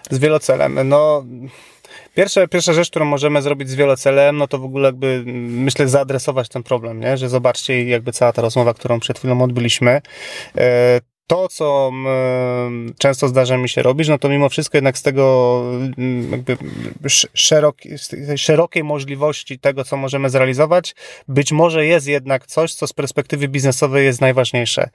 [0.09, 0.79] Z wielocelem.
[0.89, 1.25] No,
[2.15, 6.49] Pierwsza, pierwsza rzecz, którą możemy zrobić z wielocelem, no to w ogóle jakby, myślę, zaadresować
[6.49, 7.17] ten problem, nie?
[7.17, 10.01] Że zobaczcie, jakby cała ta rozmowa, którą przed chwilą odbyliśmy,
[10.57, 11.91] e, to, co
[12.97, 15.63] często zdarza mi się robić, no to mimo wszystko jednak z tego
[15.97, 16.57] mm, jakby
[17.33, 20.95] szeroki, z szerokiej możliwości tego, co możemy zrealizować,
[21.27, 24.89] być może jest jednak coś, co z perspektywy biznesowej jest najważniejsze.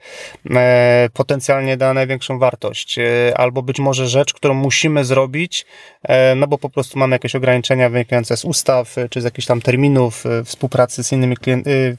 [0.51, 2.99] E, potencjalnie da największą wartość.
[2.99, 3.03] E,
[3.37, 5.65] albo być może rzecz, którą musimy zrobić,
[6.03, 9.61] e, no bo po prostu mamy jakieś ograniczenia wynikające z ustaw, czy z jakichś tam
[9.61, 11.35] terminów, współpracy z innymi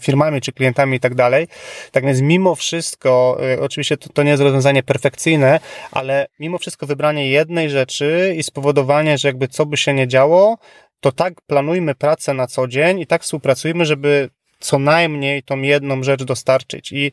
[0.01, 1.49] firmami, czy klientami i tak dalej.
[1.93, 5.61] Tak więc mimo wszystko, oczywiście to, to nie jest rozwiązanie perfekcyjne,
[5.91, 10.59] ale mimo wszystko wybranie jednej rzeczy i spowodowanie, że jakby co by się nie działo,
[11.01, 16.03] to tak planujmy pracę na co dzień i tak współpracujmy, żeby co najmniej tą jedną
[16.03, 16.93] rzecz dostarczyć.
[16.93, 17.13] I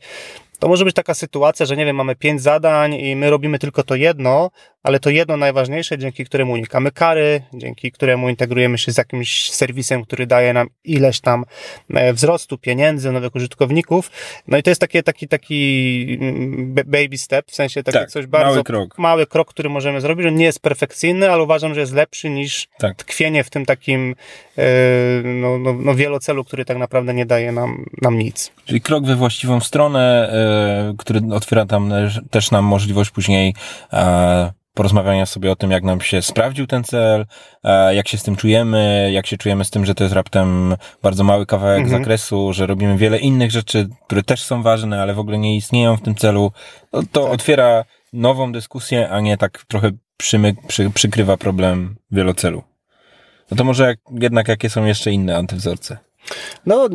[0.64, 3.82] to może być taka sytuacja, że nie wiem, mamy pięć zadań i my robimy tylko
[3.82, 4.50] to jedno,
[4.82, 10.04] ale to jedno najważniejsze, dzięki któremu unikamy kary, dzięki któremu integrujemy się z jakimś serwisem,
[10.04, 11.44] który daje nam ileś tam
[11.94, 14.10] e, wzrostu pieniędzy, nowych użytkowników.
[14.48, 18.26] No i to jest taki, taki, taki mm, baby step, w sensie taki tak, coś
[18.26, 18.98] bardzo mały krok.
[18.98, 20.26] mały krok, który możemy zrobić.
[20.26, 22.96] On nie jest perfekcyjny, ale uważam, że jest lepszy niż tak.
[22.96, 24.14] tkwienie w tym takim
[24.58, 24.64] e,
[25.24, 28.52] no, no, no wielocelu, który tak naprawdę nie daje nam, nam nic.
[28.64, 30.53] Czyli krok we właściwą stronę, e,
[30.98, 31.92] który otwiera tam
[32.30, 33.54] też nam możliwość później
[34.74, 37.26] porozmawiania sobie o tym, jak nam się sprawdził ten cel,
[37.64, 40.76] e, jak się z tym czujemy, jak się czujemy z tym, że to jest raptem
[41.02, 42.02] bardzo mały kawałek mhm.
[42.02, 45.96] zakresu, że robimy wiele innych rzeczy, które też są ważne, ale w ogóle nie istnieją
[45.96, 46.52] w tym celu.
[46.92, 47.32] No, to tak.
[47.32, 52.62] otwiera nową dyskusję, a nie tak trochę przymy, przy, przykrywa problem wielocelu.
[53.50, 55.98] No to może jak, jednak jakie są jeszcze inne antywzorce?
[56.66, 56.88] No,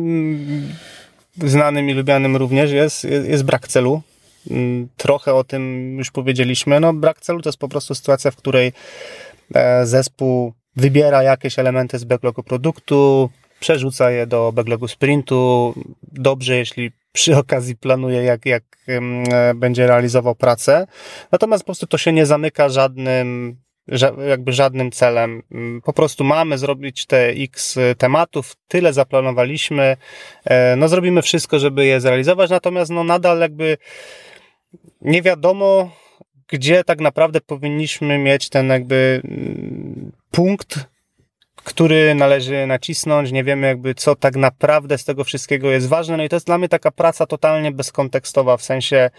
[1.44, 4.02] znanym i lubianym również jest, jest brak celu.
[4.50, 6.80] Mm, trochę o tym już powiedzieliśmy.
[6.80, 8.72] No, brak celu to jest po prostu sytuacja, w której
[9.54, 15.74] e, zespół wybiera jakieś elementy z backlogu produktu, przerzuca je do backlogu sprintu.
[16.02, 20.86] Dobrze, jeśli przy okazji planuje, jak, jak e, będzie realizował pracę.
[21.32, 23.56] Natomiast po prostu to się nie zamyka żadnym
[24.28, 25.42] jakby żadnym celem.
[25.52, 29.96] Mm, po prostu mamy zrobić te x tematów, tyle zaplanowaliśmy,
[30.44, 33.76] e, no zrobimy wszystko, żeby je zrealizować, natomiast no nadal jakby
[35.00, 35.90] nie wiadomo,
[36.48, 40.89] gdzie tak naprawdę powinniśmy mieć ten jakby mm, punkt,
[41.64, 46.16] który należy nacisnąć, nie wiemy jakby co tak naprawdę z tego wszystkiego jest ważne.
[46.16, 49.10] No i to jest dla mnie taka praca totalnie bezkontekstowa, w sensie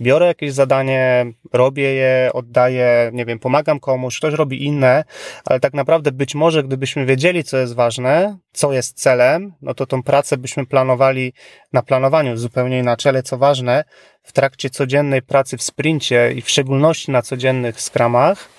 [0.00, 5.04] biorę jakieś zadanie, robię je, oddaję, nie wiem, pomagam komuś, ktoś robi inne,
[5.44, 9.86] ale tak naprawdę być może gdybyśmy wiedzieli, co jest ważne, co jest celem, no to
[9.86, 11.32] tą pracę byśmy planowali
[11.72, 13.84] na planowaniu zupełnie inaczej, ale co ważne,
[14.22, 18.57] w trakcie codziennej pracy w sprincie i w szczególności na codziennych skramach,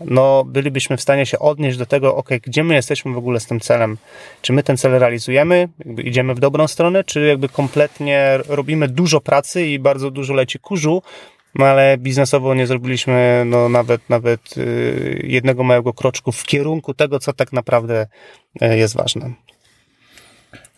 [0.00, 3.46] no bylibyśmy w stanie się odnieść do tego, ok, gdzie my jesteśmy w ogóle z
[3.46, 3.96] tym celem.
[4.42, 5.68] Czy my ten cel realizujemy,
[6.04, 11.02] idziemy w dobrą stronę, czy jakby kompletnie robimy dużo pracy i bardzo dużo leci kurzu,
[11.54, 17.18] no ale biznesowo nie zrobiliśmy no, nawet, nawet yy, jednego małego kroczku w kierunku tego,
[17.18, 18.06] co tak naprawdę
[18.60, 19.32] yy, jest ważne.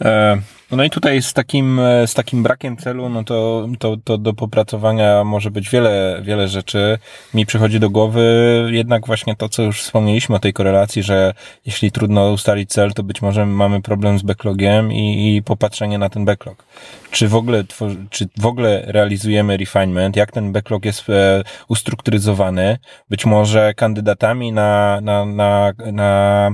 [0.05, 0.37] E,
[0.71, 4.33] no i tutaj z takim, e, z takim brakiem celu, no to, to, to do
[4.35, 6.99] popracowania może być wiele, wiele rzeczy.
[7.35, 11.35] Mi przychodzi do głowy jednak właśnie to, co już wspomnieliśmy o tej korelacji, że
[11.67, 16.09] jeśli trudno ustalić cel, to być może mamy problem z backlogiem i, i popatrzenie na
[16.09, 16.65] ten backlog.
[17.11, 17.65] Czy w ogóle,
[18.11, 22.79] czy w ogóle realizujemy refinement, jak ten backlog jest e, ustrukturyzowany.
[23.11, 26.51] Być może kandydatami na, na, na, na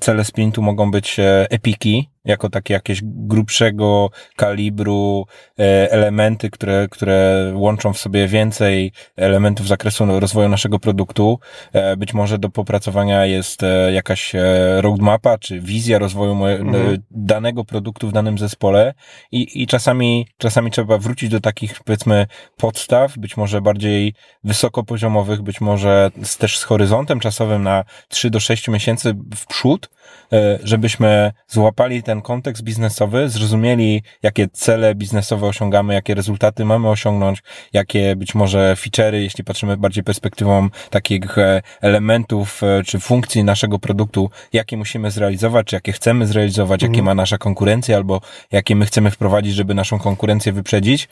[0.00, 1.16] cele sprintu mogą być
[1.50, 5.26] epiki, jako takie jakieś grubszego kalibru
[5.58, 11.38] e, elementy, które, które łączą w sobie więcej elementów zakresu rozwoju naszego produktu.
[11.72, 14.32] E, być może do popracowania jest e, jakaś
[14.76, 16.98] roadmapa, czy wizja rozwoju mhm.
[17.10, 18.94] danego produktu w danym zespole
[19.32, 25.60] i, i czasami, czasami trzeba wrócić do takich, powiedzmy, podstaw, być może bardziej wysokopoziomowych, być
[25.60, 29.90] może też z horyzontem czasowym na 3 do 6 miesięcy w przód,
[30.64, 38.16] żebyśmy złapali ten kontekst biznesowy, zrozumieli, jakie cele biznesowe osiągamy, jakie rezultaty mamy osiągnąć, jakie
[38.16, 44.30] być może feature'y, jeśli patrzymy bardziej perspektywą takich e, elementów e, czy funkcji naszego produktu,
[44.52, 46.92] jakie musimy zrealizować, czy jakie chcemy zrealizować, mhm.
[46.92, 48.20] jakie ma nasza konkurencja, albo
[48.52, 51.08] jakie my chcemy wprowadzić, żeby naszą konkurencję wyprzedzić.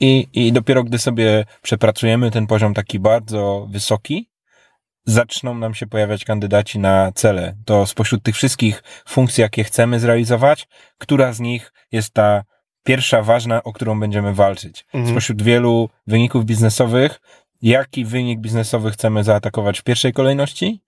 [0.00, 4.28] I, I dopiero gdy sobie przepracujemy ten poziom taki bardzo wysoki,
[5.04, 7.56] zaczną nam się pojawiać kandydaci na cele.
[7.64, 12.44] To spośród tych wszystkich funkcji, jakie chcemy zrealizować, która z nich jest ta
[12.84, 14.84] pierwsza ważna, o którą będziemy walczyć.
[14.94, 15.14] Mhm.
[15.14, 17.20] Spośród wielu wyników biznesowych,
[17.62, 20.80] jaki wynik biznesowy chcemy zaatakować w pierwszej kolejności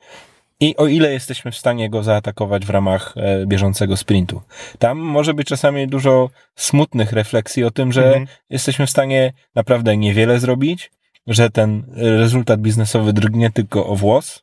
[0.60, 4.42] i o ile jesteśmy w stanie go zaatakować w ramach e, bieżącego sprintu.
[4.78, 8.26] Tam może być czasami dużo smutnych refleksji o tym, że mhm.
[8.50, 10.90] jesteśmy w stanie naprawdę niewiele zrobić,
[11.26, 14.42] że ten rezultat biznesowy drgnie tylko o włos,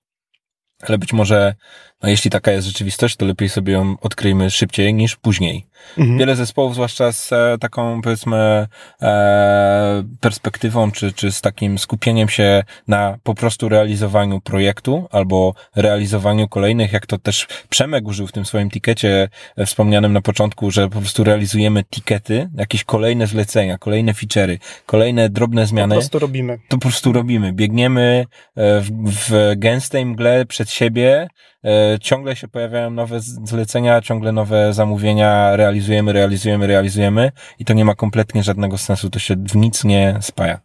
[0.82, 1.56] ale być może,
[2.04, 5.66] no jeśli taka jest rzeczywistość, to lepiej sobie ją odkryjmy szybciej niż później.
[5.98, 6.18] Mhm.
[6.18, 8.68] Wiele zespołów, zwłaszcza z e, taką, powiedzmy,
[9.02, 16.48] e, perspektywą, czy, czy z takim skupieniem się na po prostu realizowaniu projektu albo realizowaniu
[16.48, 20.90] kolejnych, jak to też Przemek użył w tym swoim tikecie e, wspomnianym na początku, że
[20.90, 25.96] po prostu realizujemy tikety, jakieś kolejne zlecenia, kolejne feature'y, kolejne drobne zmiany.
[25.96, 26.60] Po prostu robimy.
[26.68, 27.54] To po prostu robimy.
[27.54, 28.90] Biegniemy e, w,
[29.30, 31.28] w gęstej mgle przed siebie,
[31.64, 37.86] E, ciągle się pojawiają nowe zlecenia, ciągle nowe zamówienia, realizujemy, realizujemy, realizujemy i to nie
[37.86, 40.60] ma kompletnie żadnego sensu, to się w nic nie spaja.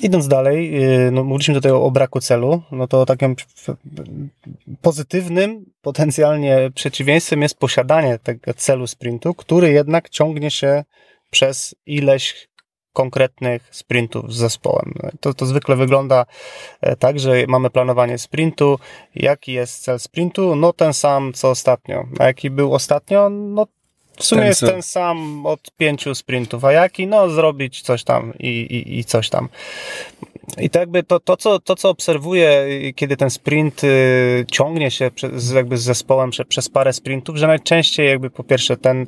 [0.00, 3.36] Idąc dalej, y, no mówiliśmy tutaj o, o braku celu, no to takim
[4.80, 10.84] pozytywnym, potencjalnie przeciwieństwem jest posiadanie tego celu sprintu, który jednak ciągnie się
[11.30, 12.48] przez ileś
[12.96, 14.94] konkretnych sprintów z zespołem.
[15.20, 16.26] To, to zwykle wygląda
[16.80, 18.78] e, tak, że mamy planowanie sprintu.
[19.14, 20.56] Jaki jest cel sprintu?
[20.56, 22.04] No ten sam co ostatnio.
[22.18, 23.28] A jaki był ostatnio?
[23.30, 23.66] No
[24.16, 26.64] w sumie ten, jest ten sam od pięciu sprintów.
[26.64, 27.06] A jaki?
[27.06, 29.48] No zrobić coś tam i, i, i coś tam.
[30.58, 35.10] I to jakby to, to, co, to, co obserwuję, kiedy ten sprint y, ciągnie się
[35.10, 39.06] przez, jakby z zespołem przez parę sprintów, że najczęściej jakby po pierwsze ten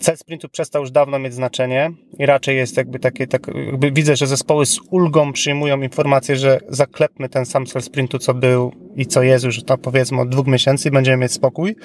[0.00, 4.16] cel sprintu przestał już dawno mieć znaczenie i raczej jest jakby takie, tak, jakby widzę,
[4.16, 9.06] że zespoły z ulgą przyjmują informację, że zaklepmy ten sam cel sprintu, co był i
[9.06, 11.76] co jest już tam powiedzmy od dwóch miesięcy i będziemy mieć spokój.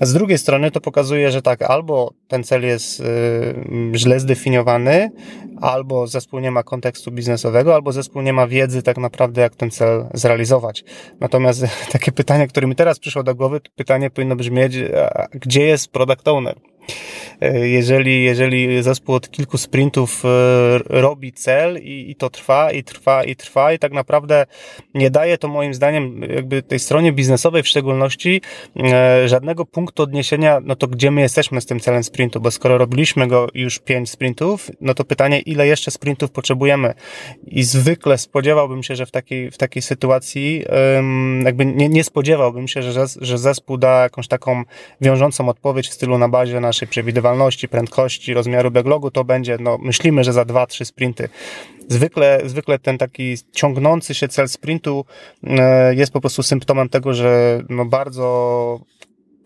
[0.00, 3.04] A z drugiej strony to pokazuje, że tak, albo ten cel jest y,
[3.94, 5.10] źle zdefiniowany,
[5.60, 9.70] albo zespół nie ma kontekstu biznesowego, albo zespół nie ma wiedzy tak naprawdę, jak ten
[9.70, 10.84] cel zrealizować.
[11.20, 14.76] Natomiast takie pytanie, które mi teraz przyszło do głowy, pytanie powinno brzmieć,
[15.32, 16.71] gdzie jest product owner?
[17.42, 20.28] E, jeżeli, jeżeli zespół od kilku sprintów e,
[20.88, 24.46] robi cel i, i to trwa, i trwa, i trwa, i tak naprawdę
[24.94, 28.40] nie daje to moim zdaniem jakby tej stronie biznesowej w szczególności
[28.76, 32.78] e, żadnego punktu odniesienia, no to gdzie my jesteśmy z tym celem sprintu, bo skoro
[32.78, 36.94] robiliśmy go już pięć sprintów, no to pytanie, ile jeszcze sprintów potrzebujemy?
[37.46, 40.64] I zwykle spodziewałbym się, że w takiej, w takiej sytuacji
[41.44, 44.62] jakby nie, nie spodziewałbym się, że, że zespół da jakąś taką
[45.00, 50.24] wiążącą odpowiedź w stylu na bazie naszej przewidywalności, prędkości, rozmiaru backlogu, to będzie, no myślimy,
[50.24, 51.28] że za dwa, trzy sprinty.
[51.88, 55.04] Zwykle, zwykle ten taki ciągnący się cel sprintu
[55.44, 58.80] e, jest po prostu symptomem tego, że no bardzo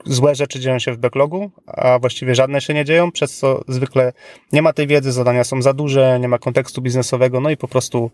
[0.04, 4.12] złe rzeczy dzieją się w backlogu, a właściwie żadne się nie dzieją, przez co zwykle
[4.52, 7.68] nie ma tej wiedzy, zadania są za duże, nie ma kontekstu biznesowego, no i po
[7.68, 8.10] prostu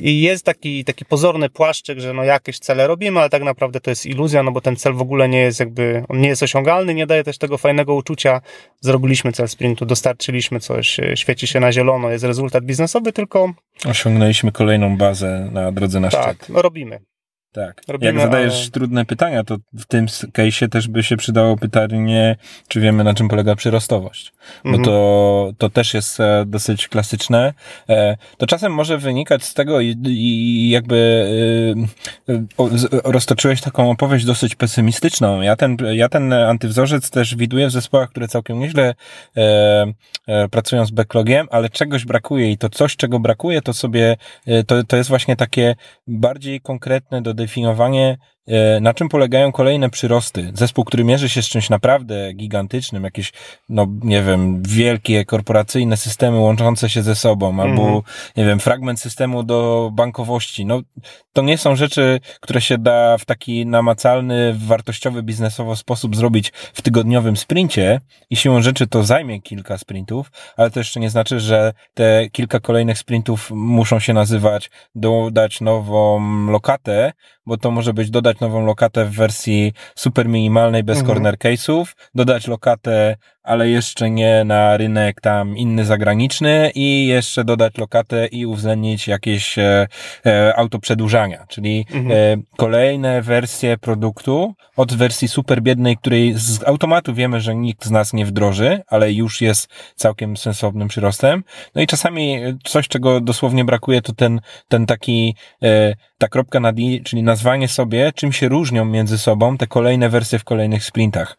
[0.00, 3.90] i jest taki, taki pozorny płaszczyk, że no jakieś cele robimy, ale tak naprawdę to
[3.90, 6.94] jest iluzja, no bo ten cel w ogóle nie jest jakby, on nie jest osiągalny,
[6.94, 8.40] nie daje też tego fajnego uczucia,
[8.80, 13.52] zrobiliśmy cel sprintu, dostarczyliśmy coś, świeci się na zielono, jest rezultat biznesowy, tylko...
[13.86, 16.48] Osiągnęliśmy kolejną bazę na drodze na tak, szczyt.
[16.48, 17.00] no robimy.
[17.54, 17.82] Tak.
[17.88, 18.70] Robimy, Jak zadajesz ale...
[18.70, 22.36] trudne pytania, to w tym case'ie też by się przydało pytanie,
[22.68, 24.32] czy wiemy na czym polega przyrostowość.
[24.64, 24.84] Bo mhm.
[24.84, 27.54] to, to też jest e, dosyć klasyczne.
[27.88, 31.26] E, to czasem może wynikać z tego i, i jakby
[32.28, 32.42] e,
[33.04, 35.40] roztoczyłeś taką opowieść dosyć pesymistyczną.
[35.40, 38.94] Ja ten, ja ten antywzorzec też widuję w zespołach, które całkiem nieźle
[40.50, 44.16] pracują z backlogiem, ale czegoś brakuje i to coś, czego brakuje, to sobie,
[44.66, 45.74] to, to jest właśnie takie
[46.06, 48.16] bardziej konkretne do zdefiniowanie E,
[48.80, 50.52] na czym polegają kolejne przyrosty?
[50.54, 53.32] Zespół, który mierzy się z czymś naprawdę gigantycznym, jakieś,
[53.68, 57.70] no nie wiem, wielkie korporacyjne systemy łączące się ze sobą, mm -hmm.
[57.70, 58.02] albo, mhm.
[58.36, 60.66] nie wiem, fragment systemu do bankowości.
[60.66, 60.80] No,
[61.32, 66.82] to nie są rzeczy, które się da w taki namacalny, wartościowy biznesowo sposób zrobić w
[66.82, 71.72] tygodniowym sprincie i siłą rzeczy to zajmie kilka sprintów, ale to jeszcze nie znaczy, że
[71.94, 77.12] te kilka kolejnych sprintów muszą się nazywać dodać nową lokatę,
[77.46, 81.14] bo to może być dodać nową lokatę w wersji super minimalnej, bez mhm.
[81.14, 87.78] corner case'ów, dodać lokatę ale jeszcze nie na rynek tam inny zagraniczny i jeszcze dodać
[87.78, 89.86] lokatę i uwzględnić jakieś e,
[90.26, 92.40] e, autoprzedłużania, czyli mhm.
[92.40, 97.90] e, kolejne wersje produktu od wersji super biednej, której z automatu wiemy, że nikt z
[97.90, 101.44] nas nie wdroży, ale już jest całkiem sensownym przyrostem.
[101.74, 106.78] No i czasami coś, czego dosłownie brakuje, to ten, ten taki, e, ta kropka nad
[106.78, 111.36] i, czyli nazwanie sobie, czym się różnią między sobą te kolejne wersje w kolejnych sprintach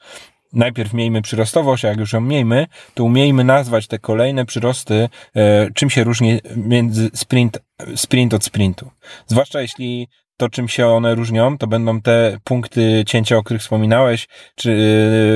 [0.56, 5.72] najpierw miejmy przyrostowość, a jak już ją miejmy, to umiejmy nazwać te kolejne przyrosty, e,
[5.72, 7.60] czym się różni między sprint,
[7.96, 8.91] sprint od sprintu.
[9.28, 14.28] Zwłaszcza jeśli to, czym się one różnią, to będą te punkty cięcia, o których wspominałeś,
[14.56, 14.72] czy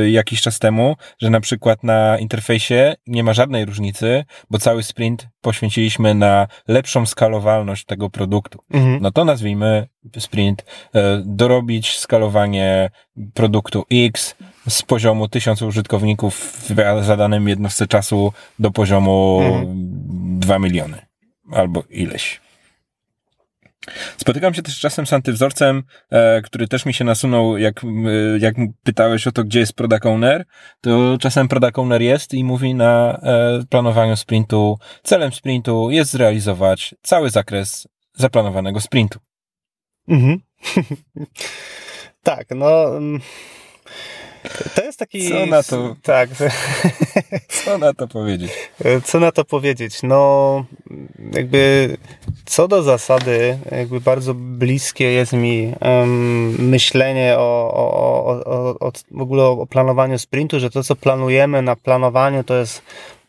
[0.05, 4.83] y, jakiś czas temu, że na przykład na interfejsie nie ma żadnej różnicy, bo cały
[4.83, 8.59] sprint poświęciliśmy na lepszą skalowalność tego produktu.
[8.71, 8.99] Mhm.
[9.01, 9.87] No to nazwijmy
[10.19, 12.89] sprint, y, dorobić skalowanie
[13.33, 14.35] produktu X
[14.69, 16.35] z poziomu tysiąc użytkowników
[16.69, 20.39] w zadanym jednostce czasu do poziomu mhm.
[20.39, 21.05] 2 miliony
[21.51, 22.41] albo ileś.
[24.17, 27.87] Spotykam się też czasem z antywzorcem, e, który też mi się nasunął, jak, e,
[28.39, 30.45] jak pytałeś o to, gdzie jest product owner,
[30.81, 36.95] to czasem product owner jest i mówi na e, planowaniu sprintu, celem sprintu jest zrealizować
[37.01, 39.19] cały zakres zaplanowanego sprintu.
[40.07, 40.39] Mhm.
[42.23, 42.97] tak, no...
[42.97, 43.21] Mm,
[44.75, 45.29] to jest taki.
[45.29, 45.95] Co na to?
[46.03, 46.29] Tak.
[47.47, 48.51] Co na to powiedzieć?
[49.03, 50.03] Co na to powiedzieć?
[50.03, 50.65] No,
[51.33, 51.97] jakby
[52.45, 59.21] co do zasady, jakby bardzo bliskie jest mi um, myślenie o, o, o, o, w
[59.21, 62.81] ogóle o planowaniu sprintu, że to, co planujemy na planowaniu, to jest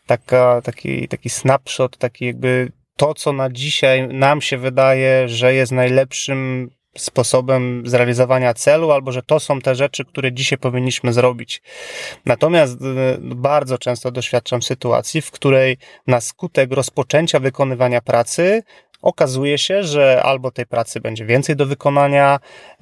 [0.05, 5.71] taka, taki, taki snapshot, taki jakby to, co na dzisiaj nam się wydaje, że jest
[5.71, 11.61] najlepszym sposobem zrealizowania celu, albo że to są te rzeczy, które dzisiaj powinniśmy zrobić.
[12.25, 15.77] Natomiast y, bardzo często doświadczam sytuacji, w której
[16.07, 18.63] na skutek rozpoczęcia wykonywania pracy
[19.01, 22.39] okazuje się, że albo tej pracy będzie więcej do wykonania,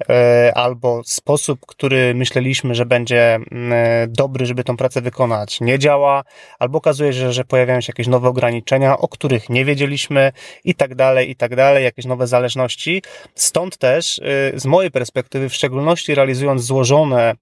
[0.08, 5.78] e, albo sposób, który myśleliśmy, że będzie mm, e, dobry, żeby tą pracę wykonać, nie
[5.78, 6.24] działa,
[6.58, 10.32] albo okazuje się, że pojawiają się jakieś nowe ograniczenia, o których nie wiedzieliśmy
[10.64, 13.02] i tak dalej, i tak dalej, jakieś nowe zależności.
[13.34, 17.34] Stąd też y, z mojej perspektywy, w szczególności realizując złożone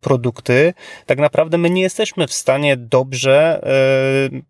[0.00, 0.74] produkty,
[1.06, 3.60] tak naprawdę my nie jesteśmy w stanie dobrze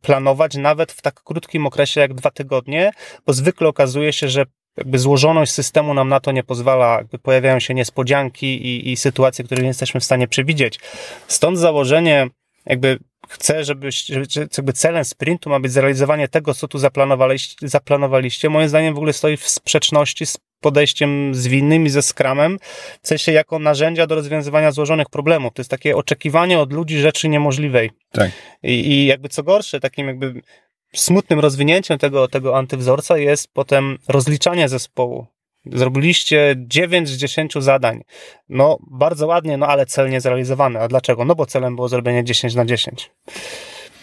[0.01, 2.91] planować nawet w tak krótkim okresie jak dwa tygodnie,
[3.27, 4.45] bo zwykle okazuje się, że
[4.77, 9.45] jakby złożoność systemu nam na to nie pozwala, jakby pojawiają się niespodzianki i, i sytuacje,
[9.45, 10.81] które nie jesteśmy w stanie przewidzieć.
[11.29, 12.27] Stąd założenie,
[12.67, 14.27] jakby chcę, żeby, żeby
[14.57, 19.13] jakby celem sprintu ma być zrealizowanie tego, co tu zaplanowaliście, zaplanowaliście, moim zdaniem w ogóle
[19.13, 22.59] stoi w sprzeczności z podejściem zwinnym i ze skramem,
[23.03, 25.53] w sensie jako narzędzia do rozwiązywania złożonych problemów.
[25.55, 27.91] To jest takie oczekiwanie od ludzi rzeczy niemożliwej.
[28.13, 28.31] Tak.
[28.63, 30.43] I, i jakby co gorsze, takim jakby
[30.95, 35.27] smutnym rozwinięciem tego, tego antywzorca jest potem rozliczanie zespołu.
[35.73, 38.03] Zrobiliście 9 z 10 zadań.
[38.49, 40.81] No, bardzo ładnie, no ale cel nie zrealizowany.
[40.81, 41.25] A dlaczego?
[41.25, 43.11] No bo celem było zrobienie 10 na 10.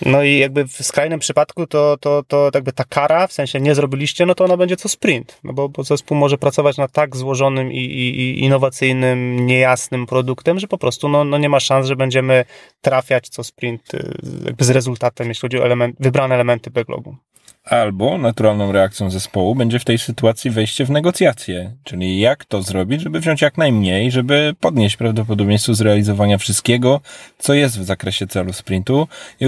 [0.02, 3.76] No i jakby w skrajnym przypadku to, to, to jakby ta kara, w sensie nie
[3.76, 7.16] zrobiliście, no to ona będzie co sprint, no bo, bo zespół może pracować nad tak
[7.16, 11.88] złożonym i, i, i innowacyjnym, niejasnym produktem, że po prostu no, no nie ma szans,
[11.88, 12.46] że będziemy
[12.82, 14.14] trafiać co sprint y,
[14.46, 17.16] jakby z rezultatem, jeśli chodzi o element, wybrane elementy backlogu.
[17.64, 23.02] Albo naturalną reakcją zespołu będzie w tej sytuacji wejście w negocjacje, czyli jak to zrobić,
[23.02, 27.02] żeby wziąć jak najmniej, żeby podnieść prawdopodobieństwo zrealizowania wszystkiego,
[27.38, 29.08] co jest w zakresie celu sprintu.
[29.40, 29.46] I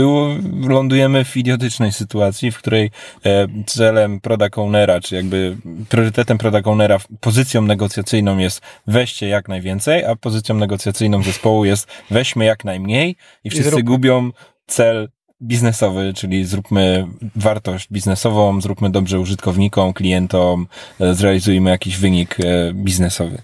[0.67, 2.91] lądujemy w idiotycznej sytuacji, w której
[3.25, 5.57] e, celem product ownera, czy jakby
[5.89, 12.45] priorytetem product ownera, pozycją negocjacyjną jest weźcie jak najwięcej, a pozycją negocjacyjną zespołu jest weźmy
[12.45, 14.31] jak najmniej i wszyscy I gubią
[14.67, 15.09] cel
[15.41, 20.67] biznesowy, czyli zróbmy wartość biznesową, zróbmy dobrze użytkownikom, klientom,
[20.99, 23.41] e, zrealizujmy jakiś wynik e, biznesowy.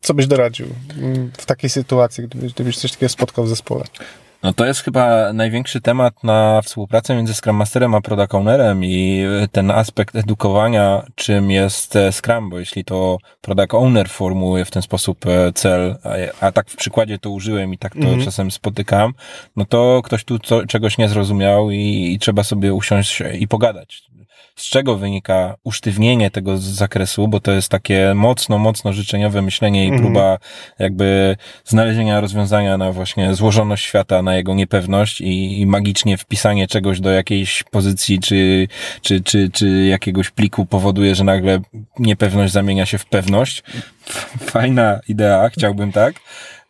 [0.00, 0.66] Co byś doradził
[0.98, 3.84] mm, w takiej sytuacji, gdybyś, gdybyś coś takiego spotkał w zespole?
[4.44, 9.24] No to jest chyba największy temat na współpracę między Scrum Masterem a Product Ownerem i
[9.52, 14.82] ten aspekt edukowania, czym jest e, Scrum, bo jeśli to Product Owner formułuje w ten
[14.82, 15.96] sposób e, cel,
[16.40, 18.24] a, a tak w przykładzie to użyłem i tak to mm -hmm.
[18.24, 19.14] czasem spotykam,
[19.56, 24.02] no to ktoś tu co, czegoś nie zrozumiał i, i trzeba sobie usiąść i pogadać
[24.56, 29.88] z czego wynika usztywnienie tego zakresu, bo to jest takie mocno, mocno życzeniowe myślenie i
[29.88, 30.02] mhm.
[30.02, 30.38] próba
[30.78, 37.00] jakby znalezienia rozwiązania na właśnie złożoność świata, na jego niepewność i, i magicznie wpisanie czegoś
[37.00, 38.68] do jakiejś pozycji czy,
[39.02, 41.60] czy, czy, czy jakiegoś pliku powoduje, że nagle
[41.98, 43.62] niepewność zamienia się w pewność.
[44.52, 46.14] Fajna idea, chciałbym tak.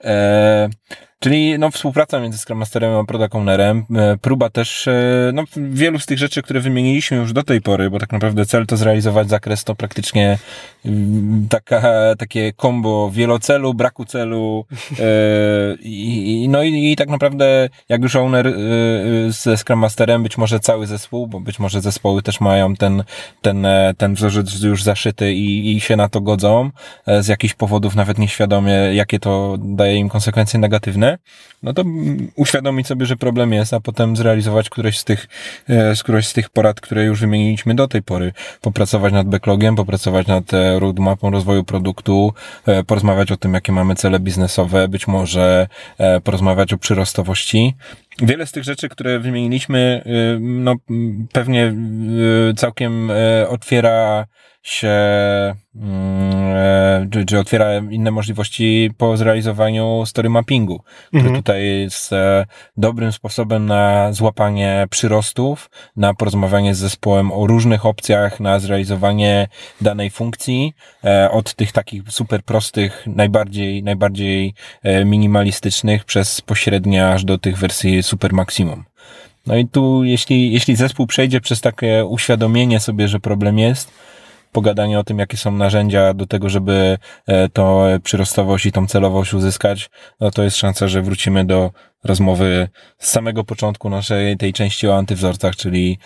[0.01, 0.69] Eee,
[1.19, 5.99] Czyli no, współpraca między Scrum Masterem a Product Ownerem, e, próba też e, no, wielu
[5.99, 9.29] z tych rzeczy, które wymieniliśmy już do tej pory, bo tak naprawdę cel to zrealizować
[9.29, 10.39] zakres to praktycznie
[10.85, 14.67] mm, taka, takie kombo wielocelu, braku celu
[15.01, 15.05] e,
[15.81, 18.55] i, no i, i tak naprawdę jak już owner
[19.29, 23.05] ze Scrum Masterem, być może cały zespół, bo być może zespoły też mają ten,
[23.43, 23.67] ten,
[23.99, 26.71] ten wzorzec już zaszyty i, i się na to godzą
[27.21, 31.04] z jakichś powodów nawet nieświadomie, jakie to daje im konsekwencje negatywne
[31.65, 31.85] no to
[32.37, 35.29] uświadomić sobie, że problem jest, a potem zrealizować któreś z tych,
[35.69, 38.33] e, z któreś z tych porad, które już wymieniliśmy do tej pory.
[38.61, 42.33] Popracować nad backlogiem, popracować nad e, roadmapą rozwoju produktu,
[42.67, 45.69] e, porozmawiać o tym, jakie mamy cele biznesowe, być może
[46.25, 47.75] porozmawiać o przyrostowości.
[48.19, 50.03] Wiele z tych rzeczy, które wymieniliśmy,
[50.41, 50.75] no
[51.33, 51.75] pewnie
[52.57, 53.11] całkiem
[53.49, 54.27] otwiera
[54.65, 54.89] się,
[55.77, 61.37] mm, e, czy, czy otwiera inne możliwości po zrealizowaniu story mappingu, który mhm.
[61.37, 62.47] tutaj jest e,
[62.77, 69.49] dobrym sposobem na złapanie przyrostów, na porozmawianie z zespołem o różnych opcjach, na zrealizowanie
[69.81, 70.73] danej funkcji,
[71.05, 74.55] e, od tych takich super prostych, najbardziej, najbardziej
[75.05, 78.85] minimalistycznych, przez pośrednie aż do tych wersji super maksimum.
[79.47, 83.91] No i tu, jeśli, jeśli zespół przejdzie przez takie uświadomienie sobie, że problem jest,
[84.55, 89.35] pogadanie o tym, jakie są narzędzia do tego, żeby e, tą przyrostowość i tą celowość
[89.35, 89.91] uzyskać,
[90.21, 91.71] no to jest szansa, że wrócimy do
[92.05, 95.99] rozmowy z samego początku naszej tej części o antywzorcach, czyli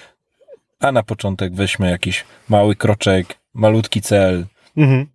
[0.81, 4.47] a na początek weźmy jakiś mały kroczek, malutki cel
[4.77, 5.07] mhm.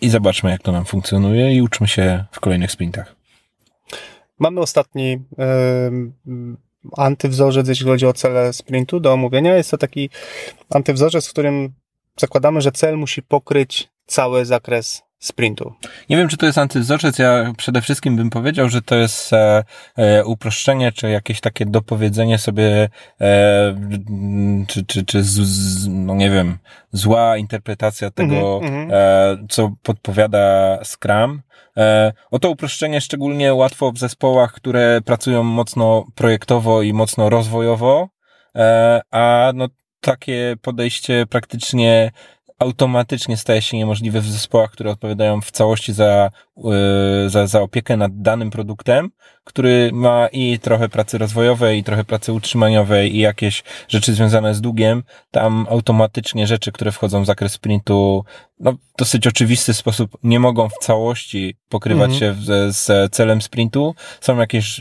[0.00, 3.14] i zobaczmy, jak to nam funkcjonuje i uczmy się w kolejnych sprintach.
[4.38, 6.56] Mamy ostatni yy,
[6.96, 9.56] antywzorzec, jeśli chodzi o cele sprintu do omówienia.
[9.56, 10.10] Jest to taki
[10.70, 11.72] antywzorzec, w którym
[12.18, 15.72] zakładamy, że cel musi pokryć cały zakres sprintu.
[16.10, 17.18] Nie wiem, czy to jest antywzorzec.
[17.18, 19.64] Ja przede wszystkim bym powiedział, że to jest e,
[19.96, 22.88] e, uproszczenie, czy jakieś takie dopowiedzenie sobie,
[23.20, 23.76] e,
[24.68, 26.58] czy, czy, czy z, z, no nie wiem,
[26.92, 28.92] zła interpretacja tego, mm -hmm.
[28.92, 31.42] e, co podpowiada Scrum.
[31.76, 38.08] E, o to uproszczenie szczególnie łatwo w zespołach, które pracują mocno projektowo i mocno rozwojowo,
[38.56, 39.68] e, a no
[40.12, 42.10] takie podejście praktycznie
[42.58, 46.30] automatycznie staje się niemożliwe w zespołach, które odpowiadają w całości za
[47.26, 49.10] za, za opiekę nad danym produktem,
[49.44, 54.60] który ma i trochę pracy rozwojowej, i trochę pracy utrzymaniowej, i jakieś rzeczy związane z
[54.60, 58.24] długiem, tam automatycznie rzeczy, które wchodzą w zakres sprintu,
[58.60, 62.20] no, w dosyć oczywisty sposób nie mogą w całości pokrywać mhm.
[62.20, 63.94] się z, z celem sprintu.
[64.20, 64.80] Są jakieś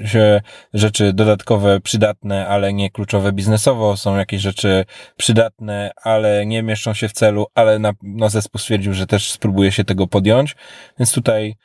[0.74, 3.98] rzeczy dodatkowe, przydatne, ale nie kluczowe biznesowo.
[3.98, 4.86] Są jakieś rzeczy
[5.18, 9.72] przydatne, ale nie mieszczą się w celu, ale na, no zespół stwierdził, że też spróbuje
[9.72, 10.56] się tego podjąć.
[11.00, 11.56] Więc tutaj, e,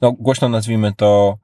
[0.00, 1.38] no głośno nazwijmy to,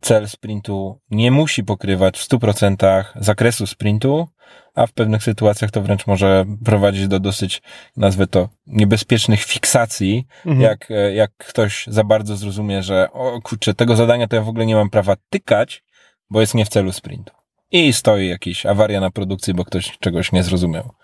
[0.00, 4.28] cel sprintu nie musi pokrywać w 100% zakresu sprintu,
[4.74, 7.62] a w pewnych sytuacjach to wręcz może prowadzić do dosyć,
[7.96, 10.60] nazwę to, niebezpiecznych fiksacji, mhm.
[10.60, 14.48] jak, e, jak ktoś za bardzo zrozumie, że o kurczę, tego zadania to ja w
[14.48, 15.82] ogóle nie mam prawa tykać,
[16.30, 17.32] bo jest nie w celu sprintu.
[17.70, 20.94] I stoi jakiś awaria na produkcji, bo ktoś czegoś nie zrozumiał.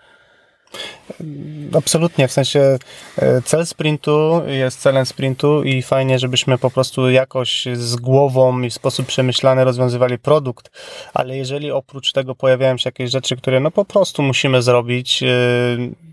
[1.73, 2.77] Absolutnie, w sensie
[3.17, 8.69] e, cel sprintu jest celem sprintu i fajnie, żebyśmy po prostu jakoś z głową i
[8.69, 10.71] w sposób przemyślany rozwiązywali produkt,
[11.13, 15.27] ale jeżeli oprócz tego pojawiają się jakieś rzeczy, które no po prostu musimy zrobić, e,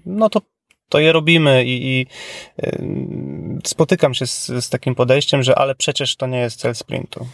[0.06, 0.40] no to
[0.88, 2.06] to je robimy i, i
[2.62, 2.78] e,
[3.64, 7.26] spotykam się z, z takim podejściem, że ale przecież to nie jest cel sprintu.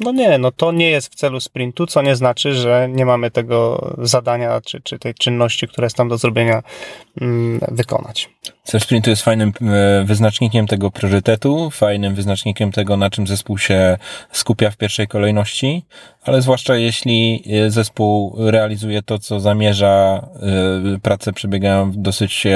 [0.00, 3.30] No nie, no to nie jest w celu sprintu, co nie znaczy, że nie mamy
[3.30, 6.62] tego zadania czy, czy tej czynności, która jest tam do zrobienia,
[7.20, 8.30] mm, wykonać.
[8.64, 13.98] Cel sprintu jest fajnym e, wyznacznikiem tego priorytetu, fajnym wyznacznikiem tego, na czym zespół się
[14.32, 15.86] skupia w pierwszej kolejności,
[16.22, 20.26] ale zwłaszcza jeśli e, zespół realizuje to, co zamierza,
[20.96, 22.46] e, prace przebiegają w dosyć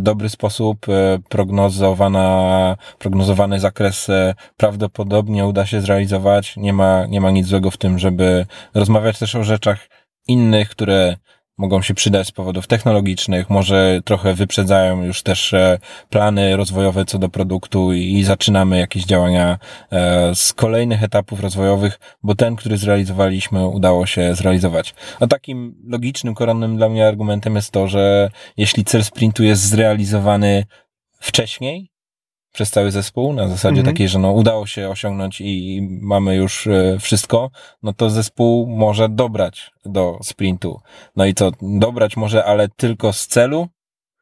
[0.00, 0.86] dobry sposób,
[1.28, 4.08] prognozowana, prognozowany zakres
[4.56, 6.56] prawdopodobnie uda się zrealizować.
[6.56, 9.88] Nie ma, nie ma nic złego w tym, żeby rozmawiać też o rzeczach
[10.28, 11.16] innych, które
[11.58, 15.78] mogą się przydać z powodów technologicznych, może trochę wyprzedzają już też e,
[16.10, 19.58] plany rozwojowe co do produktu i zaczynamy jakieś działania
[19.92, 24.94] e, z kolejnych etapów rozwojowych, bo ten, który zrealizowaliśmy, udało się zrealizować.
[25.20, 30.64] A takim logicznym, koronnym dla mnie argumentem jest to, że jeśli cel sprintu jest zrealizowany
[31.20, 31.95] wcześniej,
[32.56, 33.94] przez cały zespół, na zasadzie mhm.
[33.94, 37.50] takiej, że no udało się osiągnąć i mamy już e, wszystko,
[37.82, 40.80] no to zespół może dobrać do sprintu.
[41.16, 43.68] No i co, dobrać może, ale tylko z celu?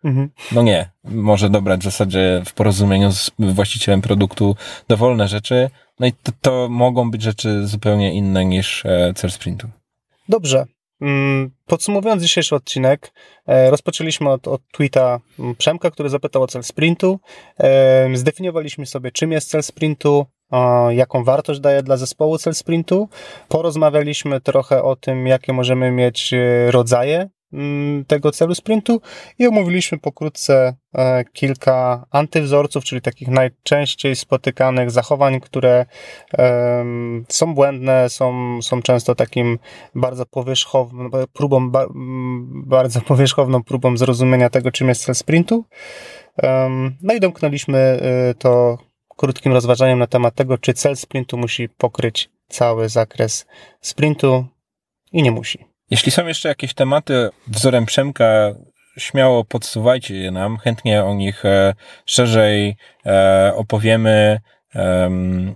[0.05, 0.30] Mhm.
[0.53, 4.57] No nie, może dobrać w zasadzie w porozumieniu z właścicielem produktu
[4.89, 5.70] dowolne rzeczy,
[6.01, 9.68] no i to, to mogą być rzeczy zupełnie inne niż e, cel sprintu.
[10.28, 10.66] Dobrze,
[11.67, 13.13] podsumowując dzisiejszy odcinek,
[13.47, 17.21] e, rozpoczęliśmy od, od tweeta mm, Przemka, który zapytał o cel sprintu.
[17.61, 20.27] E, zdefiniowaliśmy sobie, czym jest cel sprintu,
[20.91, 23.09] jaką wartość daje dla zespołu cel sprintu.
[23.49, 27.34] Porozmawialiśmy trochę o tym, jakie możemy mieć e, rodzaje Mm,
[28.07, 29.01] tego celu sprintu
[29.39, 35.87] i omówiliśmy pokrótce e, kilka antywzorców, czyli takich najczęściej spotykanych zachowań, które
[37.29, 39.59] są błędne, są, są często takim
[39.95, 41.71] bardzo powierzchowną próbą,
[42.67, 45.65] bardzo powierzchowną próbą zrozumienia tego, czym jest cel sprintu.
[47.03, 48.79] No i domknęliśmy e, to
[49.17, 53.47] krótkim rozważaniem na temat tego, czy cel sprintu musi pokryć cały zakres
[53.81, 54.47] sprintu
[55.13, 55.74] i nie musi.
[55.95, 58.55] Jeśli są jeszcze jakieś tematy wzorem Przemka,
[58.99, 61.75] śmiało podsuwajcie je nam, chętnie o nich e,
[62.07, 62.77] szerzej
[63.07, 64.41] e, opowiemy,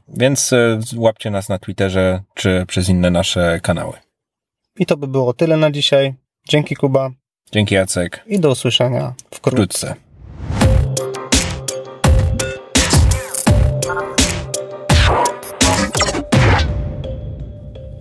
[0.09, 3.93] więc e, łapcie nas na Twitterze czy przez inne nasze kanały.
[4.77, 6.15] I to by było tyle na dzisiaj.
[6.49, 7.11] Dzięki Kuba.
[7.53, 8.25] Dzięki Jacek.
[8.27, 9.37] I do usłyszenia wkrótce.
[9.37, 10.08] wkrótce.